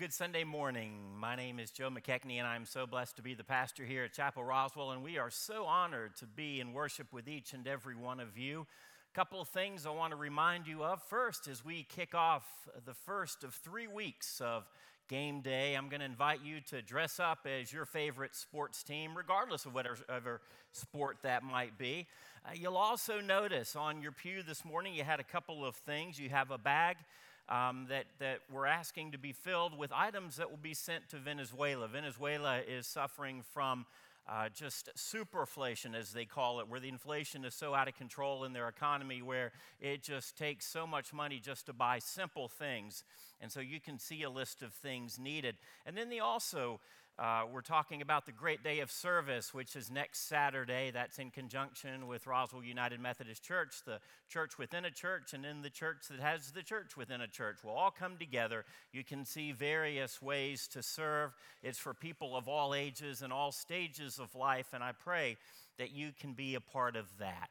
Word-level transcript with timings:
good 0.00 0.14
Sunday 0.14 0.44
morning. 0.44 0.94
My 1.14 1.36
name 1.36 1.60
is 1.60 1.70
Joe 1.70 1.90
McKechnie, 1.90 2.38
and 2.38 2.46
I'm 2.46 2.64
so 2.64 2.86
blessed 2.86 3.16
to 3.16 3.22
be 3.22 3.34
the 3.34 3.44
pastor 3.44 3.84
here 3.84 4.02
at 4.04 4.14
Chapel 4.14 4.42
Roswell, 4.42 4.92
and 4.92 5.02
we 5.02 5.18
are 5.18 5.28
so 5.30 5.66
honored 5.66 6.16
to 6.20 6.26
be 6.26 6.58
in 6.58 6.72
worship 6.72 7.12
with 7.12 7.28
each 7.28 7.52
and 7.52 7.68
every 7.68 7.94
one 7.94 8.18
of 8.18 8.38
you. 8.38 8.66
A 9.12 9.14
couple 9.14 9.42
of 9.42 9.48
things 9.48 9.84
I 9.84 9.90
want 9.90 10.12
to 10.12 10.16
remind 10.16 10.66
you 10.66 10.84
of. 10.84 11.02
First, 11.02 11.48
as 11.48 11.62
we 11.62 11.82
kick 11.82 12.14
off 12.14 12.46
the 12.86 12.94
first 12.94 13.44
of 13.44 13.52
three 13.52 13.86
weeks 13.88 14.40
of 14.40 14.64
game 15.06 15.42
day, 15.42 15.74
I'm 15.74 15.90
going 15.90 16.00
to 16.00 16.06
invite 16.06 16.42
you 16.42 16.62
to 16.70 16.80
dress 16.80 17.20
up 17.20 17.46
as 17.46 17.70
your 17.70 17.84
favorite 17.84 18.34
sports 18.34 18.82
team, 18.82 19.14
regardless 19.14 19.66
of 19.66 19.74
whatever 19.74 20.40
sport 20.72 21.18
that 21.24 21.42
might 21.42 21.76
be. 21.76 22.06
Uh, 22.46 22.52
you'll 22.54 22.78
also 22.78 23.20
notice 23.20 23.76
on 23.76 24.00
your 24.00 24.12
pew 24.12 24.42
this 24.42 24.64
morning, 24.64 24.94
you 24.94 25.04
had 25.04 25.20
a 25.20 25.24
couple 25.24 25.62
of 25.62 25.76
things. 25.76 26.18
You 26.18 26.30
have 26.30 26.50
a 26.50 26.56
bag 26.56 26.96
um, 27.50 27.86
that, 27.88 28.04
that 28.20 28.38
we're 28.52 28.66
asking 28.66 29.12
to 29.12 29.18
be 29.18 29.32
filled 29.32 29.76
with 29.76 29.90
items 29.92 30.36
that 30.36 30.50
will 30.50 30.56
be 30.56 30.74
sent 30.74 31.08
to 31.10 31.16
Venezuela. 31.16 31.88
Venezuela 31.88 32.60
is 32.60 32.86
suffering 32.86 33.42
from 33.52 33.86
uh, 34.28 34.48
just 34.54 34.90
superflation, 34.96 35.94
as 35.94 36.12
they 36.12 36.24
call 36.24 36.60
it, 36.60 36.68
where 36.68 36.78
the 36.78 36.88
inflation 36.88 37.44
is 37.44 37.54
so 37.54 37.74
out 37.74 37.88
of 37.88 37.96
control 37.96 38.44
in 38.44 38.52
their 38.52 38.68
economy 38.68 39.22
where 39.22 39.50
it 39.80 40.02
just 40.02 40.36
takes 40.36 40.64
so 40.64 40.86
much 40.86 41.12
money 41.12 41.40
just 41.40 41.66
to 41.66 41.72
buy 41.72 41.98
simple 41.98 42.46
things. 42.46 43.02
And 43.40 43.50
so 43.50 43.58
you 43.58 43.80
can 43.80 43.98
see 43.98 44.22
a 44.22 44.30
list 44.30 44.62
of 44.62 44.72
things 44.72 45.18
needed. 45.18 45.56
And 45.84 45.96
then 45.96 46.10
they 46.10 46.20
also 46.20 46.78
uh, 47.20 47.42
we're 47.52 47.60
talking 47.60 48.00
about 48.00 48.24
the 48.24 48.32
Great 48.32 48.64
Day 48.64 48.80
of 48.80 48.90
Service, 48.90 49.52
which 49.52 49.76
is 49.76 49.90
next 49.90 50.26
Saturday. 50.26 50.90
That's 50.90 51.18
in 51.18 51.30
conjunction 51.30 52.06
with 52.06 52.26
Roswell 52.26 52.64
United 52.64 52.98
Methodist 52.98 53.42
Church, 53.42 53.82
the 53.84 53.98
church 54.30 54.56
within 54.56 54.86
a 54.86 54.90
church, 54.90 55.34
and 55.34 55.44
then 55.44 55.60
the 55.60 55.68
church 55.68 56.08
that 56.08 56.18
has 56.18 56.52
the 56.52 56.62
church 56.62 56.96
within 56.96 57.20
a 57.20 57.28
church. 57.28 57.58
We'll 57.62 57.74
all 57.74 57.90
come 57.90 58.16
together. 58.16 58.64
You 58.90 59.04
can 59.04 59.26
see 59.26 59.52
various 59.52 60.22
ways 60.22 60.66
to 60.68 60.82
serve. 60.82 61.32
It's 61.62 61.78
for 61.78 61.92
people 61.92 62.34
of 62.34 62.48
all 62.48 62.74
ages 62.74 63.20
and 63.20 63.34
all 63.34 63.52
stages 63.52 64.18
of 64.18 64.34
life, 64.34 64.68
and 64.72 64.82
I 64.82 64.92
pray 64.92 65.36
that 65.76 65.92
you 65.92 66.12
can 66.18 66.32
be 66.32 66.54
a 66.54 66.60
part 66.60 66.96
of 66.96 67.06
that. 67.18 67.50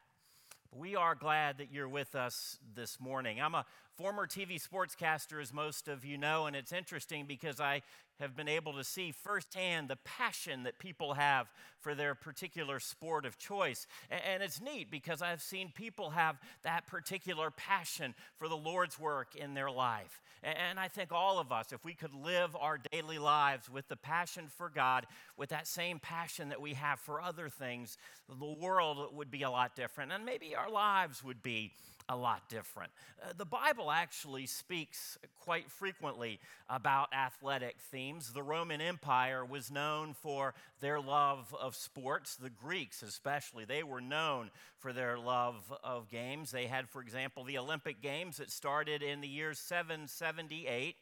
We 0.72 0.96
are 0.96 1.14
glad 1.14 1.58
that 1.58 1.72
you're 1.72 1.88
with 1.88 2.16
us 2.16 2.58
this 2.74 3.00
morning. 3.00 3.40
I'm 3.40 3.54
a 3.54 3.64
former 3.96 4.26
TV 4.26 4.60
sportscaster, 4.60 5.40
as 5.40 5.52
most 5.52 5.88
of 5.88 6.04
you 6.04 6.16
know, 6.16 6.46
and 6.46 6.56
it's 6.56 6.72
interesting 6.72 7.26
because 7.26 7.60
I 7.60 7.82
have 8.20 8.36
been 8.36 8.48
able 8.48 8.72
to 8.74 8.84
see 8.84 9.12
firsthand 9.12 9.88
the 9.88 9.96
passion 9.96 10.62
that 10.62 10.78
people 10.78 11.14
have 11.14 11.48
for 11.80 11.94
their 11.94 12.14
particular 12.14 12.78
sport 12.78 13.26
of 13.26 13.38
choice. 13.38 13.86
And 14.10 14.42
it's 14.42 14.60
neat 14.60 14.90
because 14.90 15.22
I've 15.22 15.42
seen 15.42 15.72
people 15.74 16.10
have 16.10 16.38
that 16.62 16.86
particular 16.86 17.50
passion 17.50 18.14
for 18.36 18.48
the 18.48 18.56
Lord's 18.56 18.98
work 18.98 19.34
in 19.34 19.54
their 19.54 19.70
life. 19.70 20.20
And 20.42 20.78
I 20.78 20.88
think 20.88 21.12
all 21.12 21.38
of 21.38 21.52
us, 21.52 21.72
if 21.72 21.84
we 21.84 21.94
could 21.94 22.14
live 22.14 22.56
our 22.58 22.78
daily 22.92 23.18
lives 23.18 23.68
with 23.68 23.88
the 23.88 23.96
passion 23.96 24.46
for 24.48 24.70
God, 24.70 25.06
with 25.36 25.50
that 25.50 25.66
same 25.66 25.98
passion 25.98 26.48
that 26.48 26.60
we 26.60 26.74
have 26.74 26.98
for 26.98 27.20
other 27.20 27.48
things, 27.48 27.98
the 28.28 28.56
world 28.58 29.14
would 29.14 29.30
be 29.30 29.42
a 29.42 29.50
lot 29.50 29.76
different. 29.76 30.12
And 30.12 30.24
maybe 30.24 30.54
our 30.54 30.70
lives 30.70 31.22
would 31.22 31.42
be 31.42 31.72
a 32.10 32.16
lot 32.16 32.48
different. 32.48 32.90
Uh, 33.22 33.32
the 33.36 33.44
Bible 33.44 33.90
actually 33.90 34.44
speaks 34.46 35.16
quite 35.38 35.70
frequently 35.70 36.40
about 36.68 37.08
athletic 37.14 37.76
themes. 37.78 38.32
The 38.32 38.42
Roman 38.42 38.80
Empire 38.80 39.44
was 39.44 39.70
known 39.70 40.14
for 40.14 40.54
their 40.80 41.00
love 41.00 41.54
of 41.58 41.76
sports. 41.76 42.34
The 42.34 42.50
Greeks, 42.50 43.02
especially, 43.04 43.64
they 43.64 43.84
were 43.84 44.00
known 44.00 44.50
for 44.78 44.92
their 44.92 45.18
love 45.18 45.72
of 45.84 46.10
games. 46.10 46.50
They 46.50 46.66
had, 46.66 46.88
for 46.88 47.00
example, 47.00 47.44
the 47.44 47.58
Olympic 47.58 48.02
Games 48.02 48.38
that 48.38 48.50
started 48.50 49.02
in 49.04 49.20
the 49.20 49.28
year 49.28 49.54
778 49.54 50.96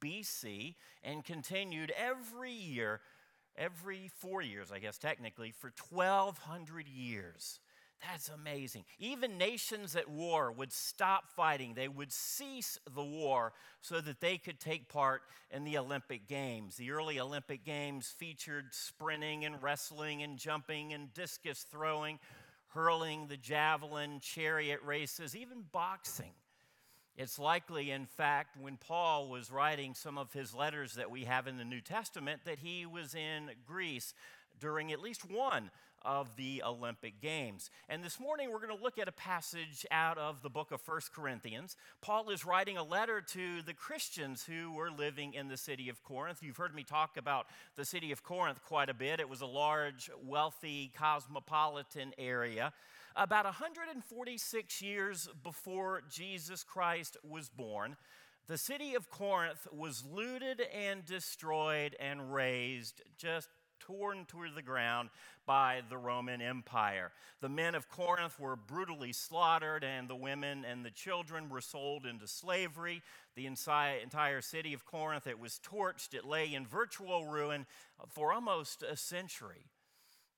BC 0.00 0.76
and 1.02 1.24
continued 1.24 1.92
every 1.98 2.52
year, 2.52 3.00
every 3.58 4.12
four 4.18 4.42
years, 4.42 4.70
I 4.70 4.78
guess, 4.78 4.96
technically, 4.96 5.50
for 5.50 5.72
1,200 5.90 6.86
years. 6.86 7.58
That's 8.10 8.30
amazing. 8.30 8.84
Even 8.98 9.38
nations 9.38 9.94
at 9.94 10.08
war 10.10 10.50
would 10.50 10.72
stop 10.72 11.30
fighting. 11.36 11.74
They 11.74 11.86
would 11.86 12.12
cease 12.12 12.76
the 12.94 13.04
war 13.04 13.52
so 13.80 14.00
that 14.00 14.20
they 14.20 14.38
could 14.38 14.58
take 14.58 14.88
part 14.88 15.22
in 15.52 15.62
the 15.62 15.78
Olympic 15.78 16.26
Games. 16.26 16.76
The 16.76 16.90
early 16.90 17.20
Olympic 17.20 17.64
Games 17.64 18.12
featured 18.18 18.66
sprinting 18.72 19.44
and 19.44 19.62
wrestling 19.62 20.22
and 20.24 20.36
jumping 20.36 20.92
and 20.92 21.14
discus 21.14 21.64
throwing, 21.70 22.18
hurling, 22.68 23.28
the 23.28 23.36
javelin, 23.36 24.18
chariot 24.20 24.80
races, 24.84 25.36
even 25.36 25.62
boxing. 25.70 26.32
It's 27.16 27.38
likely, 27.38 27.92
in 27.92 28.06
fact, 28.06 28.56
when 28.60 28.78
Paul 28.78 29.28
was 29.28 29.50
writing 29.50 29.94
some 29.94 30.18
of 30.18 30.32
his 30.32 30.54
letters 30.54 30.94
that 30.94 31.10
we 31.10 31.24
have 31.24 31.46
in 31.46 31.56
the 31.56 31.64
New 31.64 31.80
Testament, 31.80 32.40
that 32.46 32.58
he 32.58 32.84
was 32.84 33.14
in 33.14 33.50
Greece 33.64 34.12
during 34.58 34.92
at 34.92 35.00
least 35.00 35.30
one 35.30 35.70
of 36.04 36.36
the 36.36 36.62
Olympic 36.64 37.20
Games. 37.20 37.70
And 37.88 38.02
this 38.02 38.18
morning 38.20 38.50
we're 38.50 38.64
going 38.64 38.76
to 38.76 38.82
look 38.82 38.98
at 38.98 39.08
a 39.08 39.12
passage 39.12 39.86
out 39.90 40.18
of 40.18 40.42
the 40.42 40.50
book 40.50 40.72
of 40.72 40.80
First 40.80 41.12
Corinthians. 41.12 41.76
Paul 42.00 42.30
is 42.30 42.44
writing 42.44 42.76
a 42.76 42.82
letter 42.82 43.20
to 43.20 43.62
the 43.62 43.74
Christians 43.74 44.44
who 44.44 44.72
were 44.72 44.90
living 44.90 45.34
in 45.34 45.48
the 45.48 45.56
city 45.56 45.88
of 45.88 46.02
Corinth. 46.02 46.42
You've 46.42 46.56
heard 46.56 46.74
me 46.74 46.84
talk 46.84 47.16
about 47.16 47.46
the 47.76 47.84
city 47.84 48.12
of 48.12 48.22
Corinth 48.22 48.60
quite 48.62 48.88
a 48.88 48.94
bit. 48.94 49.20
It 49.20 49.28
was 49.28 49.40
a 49.40 49.46
large, 49.46 50.10
wealthy, 50.24 50.92
cosmopolitan 50.96 52.12
area. 52.18 52.72
About 53.14 53.44
146 53.44 54.82
years 54.82 55.28
before 55.42 56.02
Jesus 56.10 56.64
Christ 56.64 57.16
was 57.22 57.48
born, 57.50 57.96
the 58.48 58.58
city 58.58 58.94
of 58.94 59.08
Corinth 59.08 59.68
was 59.72 60.04
looted 60.04 60.60
and 60.74 61.04
destroyed 61.04 61.94
and 62.00 62.32
razed 62.32 63.02
just 63.16 63.48
torn 63.86 64.26
to 64.30 64.44
the 64.54 64.62
ground 64.62 65.10
by 65.46 65.82
the 65.88 65.96
Roman 65.96 66.40
Empire. 66.40 67.12
The 67.40 67.48
men 67.48 67.74
of 67.74 67.88
Corinth 67.88 68.38
were 68.38 68.56
brutally 68.56 69.12
slaughtered, 69.12 69.84
and 69.84 70.08
the 70.08 70.16
women 70.16 70.64
and 70.64 70.84
the 70.84 70.90
children 70.90 71.48
were 71.48 71.60
sold 71.60 72.06
into 72.06 72.26
slavery. 72.26 73.02
The 73.34 73.46
entire 73.46 74.40
city 74.40 74.72
of 74.72 74.84
Corinth, 74.84 75.26
it 75.26 75.38
was 75.38 75.60
torched. 75.64 76.14
It 76.14 76.24
lay 76.24 76.54
in 76.54 76.66
virtual 76.66 77.26
ruin 77.26 77.66
uh, 78.00 78.04
for 78.08 78.32
almost 78.32 78.82
a 78.82 78.96
century. 78.96 79.66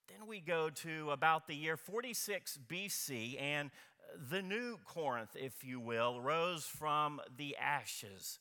Then 0.08 0.26
we 0.26 0.40
go 0.40 0.70
to 0.70 1.10
about 1.10 1.46
the 1.46 1.54
year 1.54 1.76
46 1.76 2.58
BC, 2.68 3.40
and 3.40 3.70
uh, 4.00 4.18
the 4.30 4.42
new 4.42 4.78
Corinth, 4.84 5.34
if 5.34 5.64
you 5.64 5.80
will, 5.80 6.20
rose 6.20 6.64
from 6.64 7.20
the 7.36 7.56
ashes. 7.56 8.38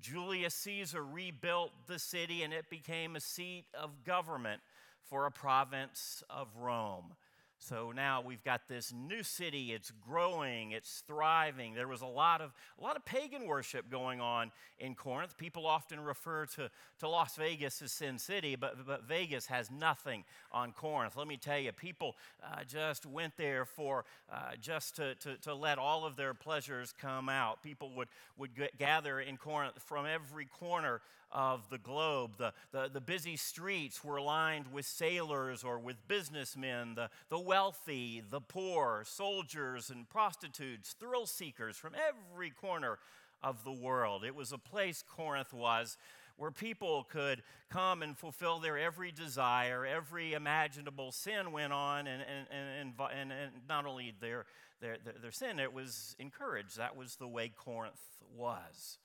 Julius 0.00 0.54
Caesar 0.54 1.04
rebuilt 1.04 1.72
the 1.86 1.98
city 1.98 2.42
and 2.42 2.52
it 2.52 2.68
became 2.70 3.16
a 3.16 3.20
seat 3.20 3.66
of 3.74 4.04
government 4.04 4.60
for 5.02 5.26
a 5.26 5.30
province 5.30 6.22
of 6.30 6.48
Rome. 6.56 7.14
So 7.62 7.92
now 7.94 8.20
we've 8.20 8.42
got 8.42 8.66
this 8.66 8.92
new 8.92 9.22
city. 9.22 9.72
It's 9.72 9.92
growing, 10.04 10.72
it's 10.72 11.04
thriving. 11.06 11.74
There 11.74 11.86
was 11.86 12.00
a 12.00 12.06
lot 12.06 12.40
of, 12.40 12.52
a 12.76 12.82
lot 12.82 12.96
of 12.96 13.04
pagan 13.04 13.46
worship 13.46 13.88
going 13.88 14.20
on 14.20 14.50
in 14.80 14.96
Corinth. 14.96 15.38
People 15.38 15.64
often 15.64 16.00
refer 16.00 16.46
to, 16.46 16.68
to 16.98 17.08
Las 17.08 17.36
Vegas 17.36 17.80
as 17.80 17.92
Sin 17.92 18.18
City, 18.18 18.56
but, 18.56 18.84
but 18.84 19.04
Vegas 19.04 19.46
has 19.46 19.70
nothing 19.70 20.24
on 20.50 20.72
Corinth. 20.72 21.16
Let 21.16 21.28
me 21.28 21.36
tell 21.36 21.58
you, 21.58 21.70
people 21.70 22.16
uh, 22.42 22.64
just 22.64 23.06
went 23.06 23.36
there 23.36 23.64
for 23.64 24.06
uh, 24.32 24.56
just 24.60 24.96
to, 24.96 25.14
to, 25.16 25.36
to 25.42 25.54
let 25.54 25.78
all 25.78 26.04
of 26.04 26.16
their 26.16 26.34
pleasures 26.34 26.92
come 27.00 27.28
out. 27.28 27.62
People 27.62 27.92
would, 27.94 28.08
would 28.36 28.56
get, 28.56 28.76
gather 28.76 29.20
in 29.20 29.36
Corinth 29.36 29.80
from 29.80 30.04
every 30.04 30.46
corner 30.46 31.00
of 31.32 31.68
the 31.70 31.78
globe. 31.78 32.32
The, 32.38 32.52
the, 32.72 32.90
the 32.92 33.00
busy 33.00 33.36
streets 33.36 34.04
were 34.04 34.20
lined 34.20 34.72
with 34.72 34.86
sailors 34.86 35.64
or 35.64 35.78
with 35.78 35.96
businessmen. 36.08 36.94
The, 36.94 37.10
the 37.28 37.38
wealthy, 37.38 38.22
the 38.30 38.40
poor, 38.40 39.04
soldiers 39.06 39.90
and 39.90 40.08
prostitutes, 40.08 40.94
thrill 40.98 41.26
seekers 41.26 41.76
from 41.76 41.92
every 41.94 42.50
corner 42.50 42.98
of 43.42 43.64
the 43.64 43.72
world. 43.72 44.24
It 44.24 44.34
was 44.34 44.52
a 44.52 44.58
place, 44.58 45.02
Corinth 45.06 45.52
was, 45.52 45.96
where 46.36 46.50
people 46.50 47.06
could 47.10 47.42
come 47.70 48.02
and 48.02 48.16
fulfill 48.16 48.58
their 48.58 48.78
every 48.78 49.12
desire, 49.12 49.84
every 49.86 50.32
imaginable 50.32 51.12
sin 51.12 51.52
went 51.52 51.72
on, 51.72 52.06
and, 52.06 52.22
and, 52.22 52.46
and, 52.50 52.92
and, 52.98 53.32
and 53.32 53.52
not 53.68 53.86
only 53.86 54.12
their, 54.20 54.46
their, 54.80 54.96
their 55.20 55.32
sin, 55.32 55.58
it 55.58 55.72
was 55.72 56.16
encouraged. 56.18 56.78
That 56.78 56.96
was 56.96 57.16
the 57.16 57.28
way 57.28 57.50
Corinth 57.54 58.00
was. 58.36 58.98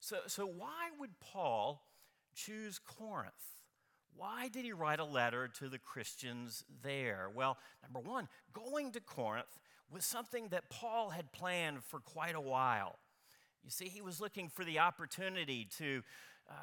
So, 0.00 0.16
so 0.26 0.46
why 0.46 0.88
would 0.98 1.20
Paul 1.20 1.82
choose 2.34 2.78
Corinth? 2.78 3.32
Why 4.16 4.48
did 4.48 4.64
he 4.64 4.72
write 4.72 4.98
a 4.98 5.04
letter 5.04 5.48
to 5.58 5.68
the 5.68 5.78
Christians 5.78 6.64
there? 6.82 7.28
Well, 7.34 7.58
number 7.82 8.00
one, 8.00 8.28
going 8.52 8.92
to 8.92 9.00
Corinth 9.00 9.58
was 9.90 10.04
something 10.04 10.48
that 10.48 10.70
Paul 10.70 11.10
had 11.10 11.32
planned 11.32 11.84
for 11.84 12.00
quite 12.00 12.34
a 12.34 12.40
while. 12.40 12.98
You 13.62 13.70
see, 13.70 13.86
he 13.86 14.00
was 14.00 14.20
looking 14.20 14.48
for 14.48 14.64
the 14.64 14.78
opportunity 14.78 15.68
to 15.78 16.02
uh, 16.48 16.54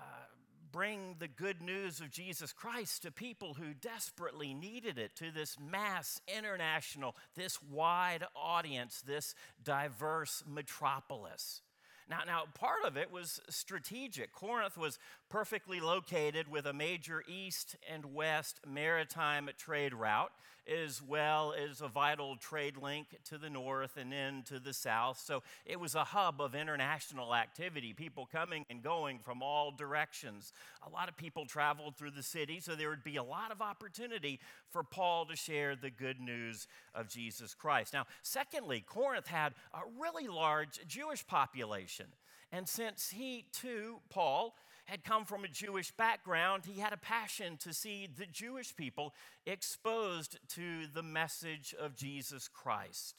bring 0.72 1.16
the 1.20 1.28
good 1.28 1.62
news 1.62 2.00
of 2.00 2.10
Jesus 2.10 2.54
Christ 2.54 3.04
to 3.04 3.12
people 3.12 3.54
who 3.54 3.74
desperately 3.74 4.54
needed 4.54 4.98
it, 4.98 5.16
to 5.16 5.32
this 5.32 5.58
mass 5.60 6.22
international, 6.28 7.16
this 7.36 7.62
wide 7.62 8.24
audience, 8.36 9.02
this 9.02 9.36
diverse 9.64 10.44
metropolis. 10.48 11.62
Now, 12.10 12.20
now, 12.26 12.44
part 12.54 12.86
of 12.86 12.96
it 12.96 13.12
was 13.12 13.42
strategic. 13.50 14.32
Corinth 14.32 14.78
was 14.78 14.98
perfectly 15.30 15.82
located 15.82 16.48
with 16.50 16.66
a 16.66 16.72
major 16.74 17.22
east 17.28 17.76
and 17.92 18.14
west 18.14 18.62
maritime 18.66 19.50
trade 19.58 19.94
route, 19.94 20.32
as 20.68 21.02
well 21.02 21.54
as 21.54 21.82
a 21.82 21.88
vital 21.88 22.36
trade 22.36 22.76
link 22.78 23.08
to 23.26 23.38
the 23.38 23.50
north 23.50 23.98
and 23.98 24.12
then 24.12 24.44
to 24.44 24.60
the 24.60 24.74
south. 24.74 25.20
So 25.20 25.44
it 25.66 25.80
was 25.80 25.96
a 25.96 26.04
hub 26.04 26.42
of 26.42 26.56
international 26.56 27.34
activity, 27.34 27.94
people 27.94 28.28
coming 28.32 28.66
and 28.70 28.84
going 28.84 29.20
from 29.20 29.42
all 29.42 29.72
directions. 29.72 30.52
A 30.86 30.90
lot 30.90 31.10
of 31.10 31.18
people 31.18 31.46
traveled 31.46 31.96
through 31.96 32.12
the 32.12 32.24
city, 32.24 32.60
so 32.60 32.76
there 32.76 32.90
would 32.90 33.04
be 33.04 33.18
a 33.18 33.24
lot 33.24 33.52
of 33.52 33.62
opportunity 33.62 34.40
for 34.70 34.84
Paul 34.84 35.26
to 35.28 35.36
share 35.36 35.76
the 35.76 35.90
good 35.90 36.20
news 36.20 36.68
of 36.94 37.08
Jesus 37.08 37.54
Christ. 37.54 37.94
Now, 37.94 38.06
secondly, 38.22 38.84
Corinth 38.86 39.28
had 39.28 39.54
a 39.74 39.80
really 40.00 40.28
large 40.28 40.80
Jewish 40.88 41.26
population. 41.26 42.08
And 42.52 42.68
since 42.68 43.10
he 43.10 43.46
too, 43.52 44.00
Paul, 44.10 44.56
had 44.88 45.04
come 45.04 45.26
from 45.26 45.44
a 45.44 45.50
Jewish 45.50 45.92
background, 45.92 46.64
he 46.66 46.80
had 46.80 46.94
a 46.94 46.98
passion 46.98 47.58
to 47.58 47.74
see 47.74 48.08
the 48.08 48.26
Jewish 48.26 48.76
people 48.76 49.14
exposed 49.46 50.40
to 50.56 50.88
the 50.94 51.04
message 51.04 51.76
of 51.78 51.96
Jesus 51.96 52.48
Christ. 52.48 53.16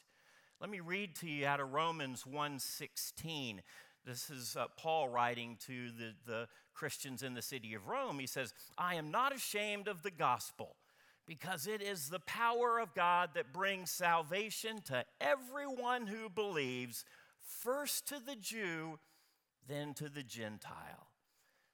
Let 0.60 0.70
me 0.70 0.80
read 0.80 1.14
to 1.16 1.28
you 1.28 1.46
out 1.46 1.60
of 1.60 1.72
Romans 1.72 2.24
1:16. 2.24 3.60
This 4.04 4.30
is 4.30 4.56
uh, 4.56 4.66
Paul 4.78 5.10
writing 5.10 5.58
to 5.66 5.90
the, 5.90 6.14
the 6.26 6.48
Christians 6.72 7.22
in 7.22 7.34
the 7.34 7.42
city 7.42 7.74
of 7.74 7.86
Rome. 7.86 8.18
He 8.18 8.26
says, 8.26 8.54
I 8.78 8.94
am 8.94 9.10
not 9.10 9.34
ashamed 9.34 9.86
of 9.86 10.02
the 10.02 10.10
gospel 10.10 10.76
because 11.26 11.66
it 11.66 11.82
is 11.82 12.08
the 12.08 12.20
power 12.20 12.78
of 12.78 12.94
God 12.94 13.30
that 13.34 13.52
brings 13.52 13.90
salvation 13.90 14.80
to 14.86 15.04
everyone 15.20 16.06
who 16.06 16.30
believes, 16.30 17.04
first 17.38 18.08
to 18.08 18.18
the 18.18 18.36
Jew, 18.36 18.98
then 19.68 19.92
to 19.94 20.08
the 20.08 20.22
Gentile. 20.22 21.07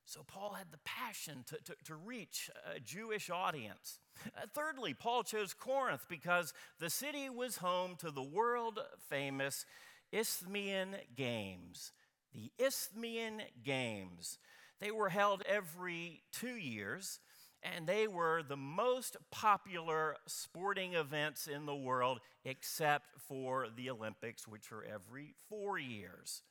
So, 0.06 0.22
Paul 0.26 0.52
had 0.52 0.70
the 0.70 0.78
passion 0.84 1.44
to, 1.46 1.56
to, 1.64 1.76
to 1.84 1.94
reach 1.94 2.50
a 2.74 2.78
Jewish 2.78 3.30
audience. 3.30 3.98
Uh, 4.26 4.42
thirdly, 4.54 4.94
Paul 4.94 5.22
chose 5.22 5.54
Corinth 5.54 6.06
because 6.08 6.52
the 6.78 6.90
city 6.90 7.30
was 7.30 7.56
home 7.56 7.96
to 7.96 8.10
the 8.10 8.22
world 8.22 8.78
famous 9.08 9.64
Isthmian 10.12 10.96
Games. 11.16 11.92
The 12.34 12.52
Isthmian 12.58 13.42
Games. 13.62 14.38
They 14.80 14.90
were 14.90 15.08
held 15.08 15.42
every 15.48 16.22
two 16.32 16.56
years, 16.56 17.20
and 17.62 17.86
they 17.86 18.06
were 18.06 18.42
the 18.42 18.56
most 18.56 19.16
popular 19.30 20.16
sporting 20.26 20.94
events 20.94 21.46
in 21.46 21.64
the 21.64 21.74
world, 21.74 22.20
except 22.44 23.06
for 23.26 23.68
the 23.74 23.88
Olympics, 23.88 24.46
which 24.46 24.70
are 24.70 24.84
every 24.84 25.34
four 25.48 25.78
years. 25.78 26.42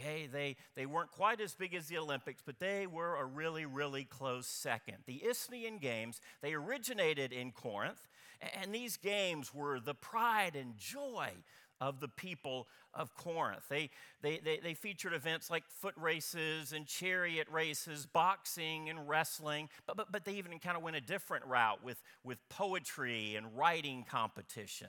Okay, 0.00 0.26
they, 0.26 0.56
they 0.74 0.86
weren't 0.86 1.10
quite 1.10 1.40
as 1.40 1.54
big 1.54 1.74
as 1.74 1.86
the 1.86 1.98
Olympics, 1.98 2.42
but 2.44 2.58
they 2.58 2.86
were 2.86 3.16
a 3.16 3.24
really, 3.24 3.66
really 3.66 4.04
close 4.04 4.46
second. 4.46 4.98
The 5.06 5.22
Isthmian 5.24 5.78
Games, 5.78 6.20
they 6.40 6.54
originated 6.54 7.30
in 7.30 7.52
Corinth, 7.52 8.08
and 8.60 8.74
these 8.74 8.96
games 8.96 9.52
were 9.52 9.80
the 9.80 9.94
pride 9.94 10.56
and 10.56 10.78
joy 10.78 11.30
of 11.82 12.00
the 12.00 12.08
people 12.08 12.68
of 12.94 13.14
Corinth. 13.14 13.64
They, 13.68 13.90
they, 14.22 14.38
they, 14.38 14.60
they, 14.62 14.74
featured 14.74 15.12
events 15.12 15.50
like 15.50 15.64
foot 15.68 15.94
races 15.96 16.72
and 16.72 16.86
chariot 16.86 17.48
races, 17.50 18.06
boxing 18.06 18.88
and 18.88 19.08
wrestling, 19.08 19.68
but, 19.86 19.96
but, 19.96 20.12
but 20.12 20.24
they 20.24 20.34
even 20.34 20.58
kind 20.58 20.76
of 20.76 20.82
went 20.82 20.96
a 20.96 21.00
different 21.00 21.44
route 21.44 21.82
with, 21.82 22.00
with 22.22 22.38
poetry 22.48 23.34
and 23.34 23.56
writing 23.56 24.04
competition. 24.08 24.88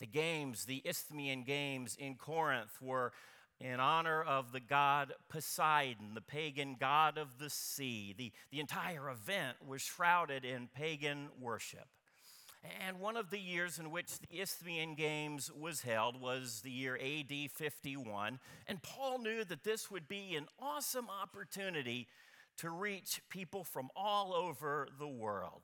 The 0.00 0.06
games, 0.06 0.66
the 0.66 0.82
Isthmian 0.84 1.44
Games 1.44 1.96
in 1.98 2.16
Corinth, 2.16 2.82
were 2.82 3.12
in 3.62 3.78
honor 3.80 4.22
of 4.22 4.52
the 4.52 4.60
god 4.60 5.12
Poseidon, 5.28 6.14
the 6.14 6.20
pagan 6.20 6.76
god 6.78 7.16
of 7.16 7.38
the 7.38 7.48
sea. 7.48 8.14
The, 8.16 8.32
the 8.50 8.60
entire 8.60 9.08
event 9.08 9.56
was 9.66 9.80
shrouded 9.82 10.44
in 10.44 10.68
pagan 10.74 11.28
worship. 11.40 11.86
And 12.86 13.00
one 13.00 13.16
of 13.16 13.30
the 13.30 13.40
years 13.40 13.78
in 13.78 13.90
which 13.90 14.18
the 14.20 14.40
Isthmian 14.40 14.94
Games 14.94 15.50
was 15.50 15.82
held 15.82 16.20
was 16.20 16.60
the 16.60 16.70
year 16.70 16.96
AD 16.96 17.50
51. 17.50 18.38
And 18.68 18.82
Paul 18.82 19.18
knew 19.18 19.44
that 19.44 19.64
this 19.64 19.90
would 19.90 20.06
be 20.06 20.36
an 20.36 20.46
awesome 20.60 21.08
opportunity 21.22 22.06
to 22.58 22.70
reach 22.70 23.20
people 23.28 23.64
from 23.64 23.88
all 23.96 24.32
over 24.32 24.86
the 24.98 25.08
world. 25.08 25.62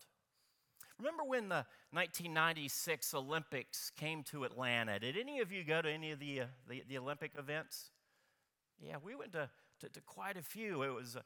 Remember 0.99 1.23
when 1.23 1.49
the 1.49 1.65
1996 1.93 3.15
Olympics 3.15 3.91
came 3.91 4.25
to 4.25 4.43
Atlanta? 4.43 4.99
Did 4.99 5.17
any 5.17 5.39
of 5.39 5.53
you 5.53 5.63
go 5.63 5.81
to 5.81 5.89
any 5.89 6.11
of 6.11 6.19
the, 6.19 6.41
uh, 6.41 6.45
the, 6.69 6.83
the, 6.89 6.99
Olympic 6.99 7.33
events? 7.39 7.91
Yeah, 8.81 8.97
we 9.03 9.15
went 9.15 9.33
to, 9.33 9.49
to, 9.81 9.89
to 9.89 10.01
quite 10.01 10.37
a 10.37 10.43
few. 10.43 10.83
It 10.83 10.93
was 10.93 11.15
a, 11.15 11.23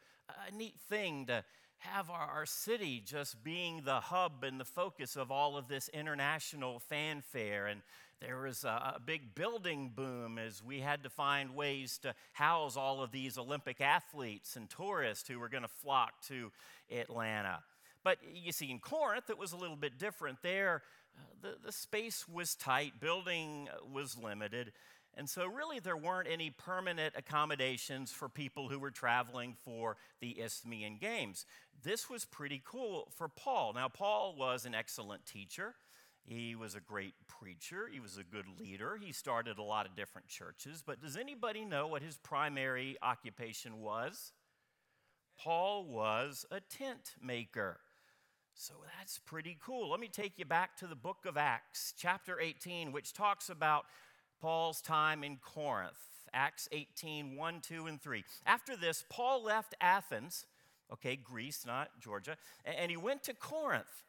a 0.49 0.55
neat 0.55 0.79
thing 0.79 1.25
to 1.27 1.43
have 1.79 2.11
our, 2.11 2.29
our, 2.29 2.47
city 2.47 3.03
just 3.05 3.43
being 3.43 3.81
the 3.85 3.99
hub 3.99 4.45
and 4.45 4.61
the 4.61 4.65
focus 4.65 5.17
of 5.17 5.31
all 5.33 5.57
of 5.57 5.69
this 5.69 5.89
international 5.89 6.79
fanfare. 6.79 7.67
And 7.67 7.81
there 8.21 8.43
was 8.43 8.65
a, 8.65 8.95
a, 8.97 9.01
big 9.05 9.35
building 9.35 9.91
boom 9.95 10.39
as 10.39 10.63
we 10.63 10.81
had 10.81 11.03
to 11.05 11.09
find 11.09 11.57
ways 11.57 11.99
to 12.03 12.15
house 12.35 12.77
all 12.77 13.03
of 13.03 13.11
these 13.11 13.39
Olympic 13.39 13.81
athletes 13.81 14.55
and 14.55 14.69
tourists 14.69 15.29
who 15.29 15.41
were 15.41 15.49
going 15.49 15.65
to 15.65 15.69
flock 15.69 16.21
to 16.29 16.53
Atlanta. 16.91 17.61
But 18.05 18.19
you 18.33 18.53
see, 18.53 18.71
in 18.71 18.79
Corinth, 18.79 19.31
it 19.31 19.39
was 19.39 19.53
a 19.53 19.57
little 19.57 19.77
bit 19.77 19.99
different. 19.99 20.39
There, 20.43 20.83
the, 21.41 21.57
the 21.65 21.73
space 21.73 22.27
was 22.29 22.55
tight, 22.55 23.01
building 23.01 23.69
uh, 23.73 23.85
was 23.93 24.17
limited. 24.17 24.73
And 25.15 25.29
so, 25.29 25.47
really, 25.47 25.79
there 25.79 25.97
weren't 25.97 26.29
any 26.31 26.51
permanent 26.51 27.15
accommodations 27.17 28.13
for 28.13 28.29
people 28.29 28.69
who 28.69 28.79
were 28.79 28.91
traveling 28.91 29.57
for 29.63 29.97
the 30.21 30.41
Isthmian 30.41 30.97
Games. 30.99 31.45
This 31.83 32.09
was 32.09 32.25
pretty 32.25 32.63
cool 32.65 33.09
for 33.17 33.29
Paul. 33.29 33.75
Now, 33.75 33.89
Paul 33.89 34.35
was 34.39 34.65
an 34.65 34.75
excellent 34.75 35.27
teacher. 35.27 35.75
He 36.25 36.55
was 36.55 36.75
a 36.75 36.81
great 36.81 37.15
preacher. 37.29 37.89
He 37.93 38.01
was 38.01 38.17
a 38.17 38.25
good 38.25 38.47
leader. 38.59 38.99
He 39.01 39.13
started 39.13 39.59
a 39.59 39.63
lot 39.63 39.87
of 39.87 39.97
different 39.97 40.29
churches. 40.29 40.83
But 40.85 41.03
does 41.03 41.17
anybody 41.17 41.65
know 41.65 41.89
what 41.89 42.03
his 42.03 42.17
primary 42.17 42.97
occupation 43.03 43.81
was? 43.81 44.33
Paul 45.37 45.85
was 45.85 46.47
a 46.51 46.61
tent 46.61 47.17
maker. 47.21 47.81
So 48.55 48.75
that's 48.99 49.19
pretty 49.19 49.57
cool. 49.65 49.91
Let 49.91 50.01
me 50.01 50.09
take 50.09 50.39
you 50.39 50.45
back 50.45 50.77
to 50.79 50.87
the 50.87 50.95
book 50.95 51.25
of 51.27 51.37
Acts, 51.37 51.95
chapter 51.97 52.39
18, 52.39 52.93
which 52.93 53.13
talks 53.13 53.49
about 53.49 53.87
Paul's 54.41 54.81
time 54.81 55.25
in 55.25 55.39
Corinth. 55.39 55.95
Acts 56.35 56.69
18, 56.71 57.37
1, 57.37 57.61
2, 57.61 57.87
and 57.87 58.01
3. 58.01 58.25
After 58.47 58.77
this, 58.77 59.05
Paul 59.11 59.45
left 59.45 59.75
Athens, 59.81 60.47
okay, 60.93 61.17
Greece, 61.17 61.65
not 61.67 61.89
Georgia, 62.01 62.37
and 62.65 62.91
he 62.91 62.97
went 62.97 63.23
to 63.25 63.35
Corinth. 63.35 64.05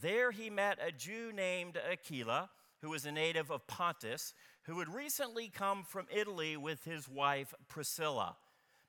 There 0.00 0.30
he 0.30 0.50
met 0.50 0.78
a 0.84 0.92
Jew 0.92 1.32
named 1.32 1.76
Aquila, 1.76 2.50
who 2.82 2.90
was 2.90 3.04
a 3.04 3.12
native 3.12 3.50
of 3.50 3.66
Pontus, 3.66 4.32
who 4.62 4.78
had 4.78 4.88
recently 4.88 5.48
come 5.48 5.84
from 5.84 6.06
Italy 6.10 6.56
with 6.56 6.84
his 6.84 7.08
wife 7.08 7.54
Priscilla 7.68 8.36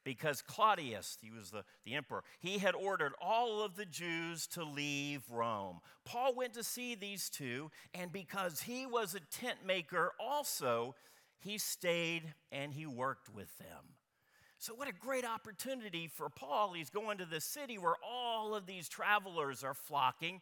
because 0.04 0.42
Claudius, 0.42 1.18
he 1.22 1.32
was 1.32 1.52
the, 1.52 1.64
the 1.86 1.94
emperor, 1.94 2.24
he 2.40 2.58
had 2.58 2.76
ordered 2.76 3.14
all 3.22 3.64
of 3.64 3.76
the 3.76 3.86
Jews 3.86 4.48
to 4.48 4.64
leave 4.64 5.22
Rome. 5.30 5.80
Paul 6.06 6.36
went 6.36 6.54
to 6.54 6.64
see 6.64 6.96
these 6.96 7.30
two, 7.30 7.72
and 7.94 8.12
because 8.12 8.62
he 8.62 8.86
was 8.86 9.16
a 9.16 9.20
tent 9.20 9.60
maker 9.66 10.12
also, 10.20 10.96
he 11.40 11.58
stayed 11.58 12.34
and 12.52 12.74
he 12.74 12.86
worked 12.86 13.30
with 13.34 13.58
them. 13.58 13.96
So, 14.62 14.76
what 14.76 14.88
a 14.88 14.94
great 14.94 15.26
opportunity 15.26 16.08
for 16.08 16.30
Paul. 16.30 16.74
He's 16.74 16.92
going 16.92 17.18
to 17.18 17.26
the 17.26 17.42
city 17.42 17.80
where 17.80 17.96
all 18.08 18.54
of 18.54 18.68
these 18.68 18.88
travelers 18.88 19.64
are 19.64 19.74
flocking, 19.74 20.40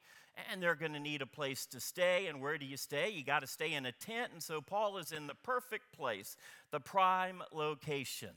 and 0.52 0.62
they're 0.62 0.76
going 0.76 0.92
to 0.92 1.00
need 1.00 1.22
a 1.22 1.26
place 1.26 1.66
to 1.68 1.80
stay. 1.80 2.28
And 2.28 2.42
where 2.42 2.58
do 2.58 2.66
you 2.66 2.76
stay? 2.76 3.10
You 3.12 3.24
got 3.24 3.40
to 3.44 3.48
stay 3.48 3.74
in 3.74 3.86
a 3.86 3.94
tent. 3.94 4.34
And 4.34 4.44
so, 4.44 4.60
Paul 4.60 4.98
is 4.98 5.14
in 5.14 5.28
the 5.28 5.36
perfect 5.36 5.94
place, 5.94 6.36
the 6.70 6.82
prime 6.82 7.42
location. 7.54 8.32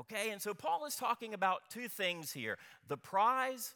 Okay, 0.00 0.30
and 0.30 0.40
so 0.40 0.54
Paul 0.54 0.86
is 0.86 0.96
talking 0.96 1.34
about 1.34 1.68
two 1.68 1.88
things 1.88 2.32
here 2.32 2.58
the 2.88 2.96
prize 2.96 3.74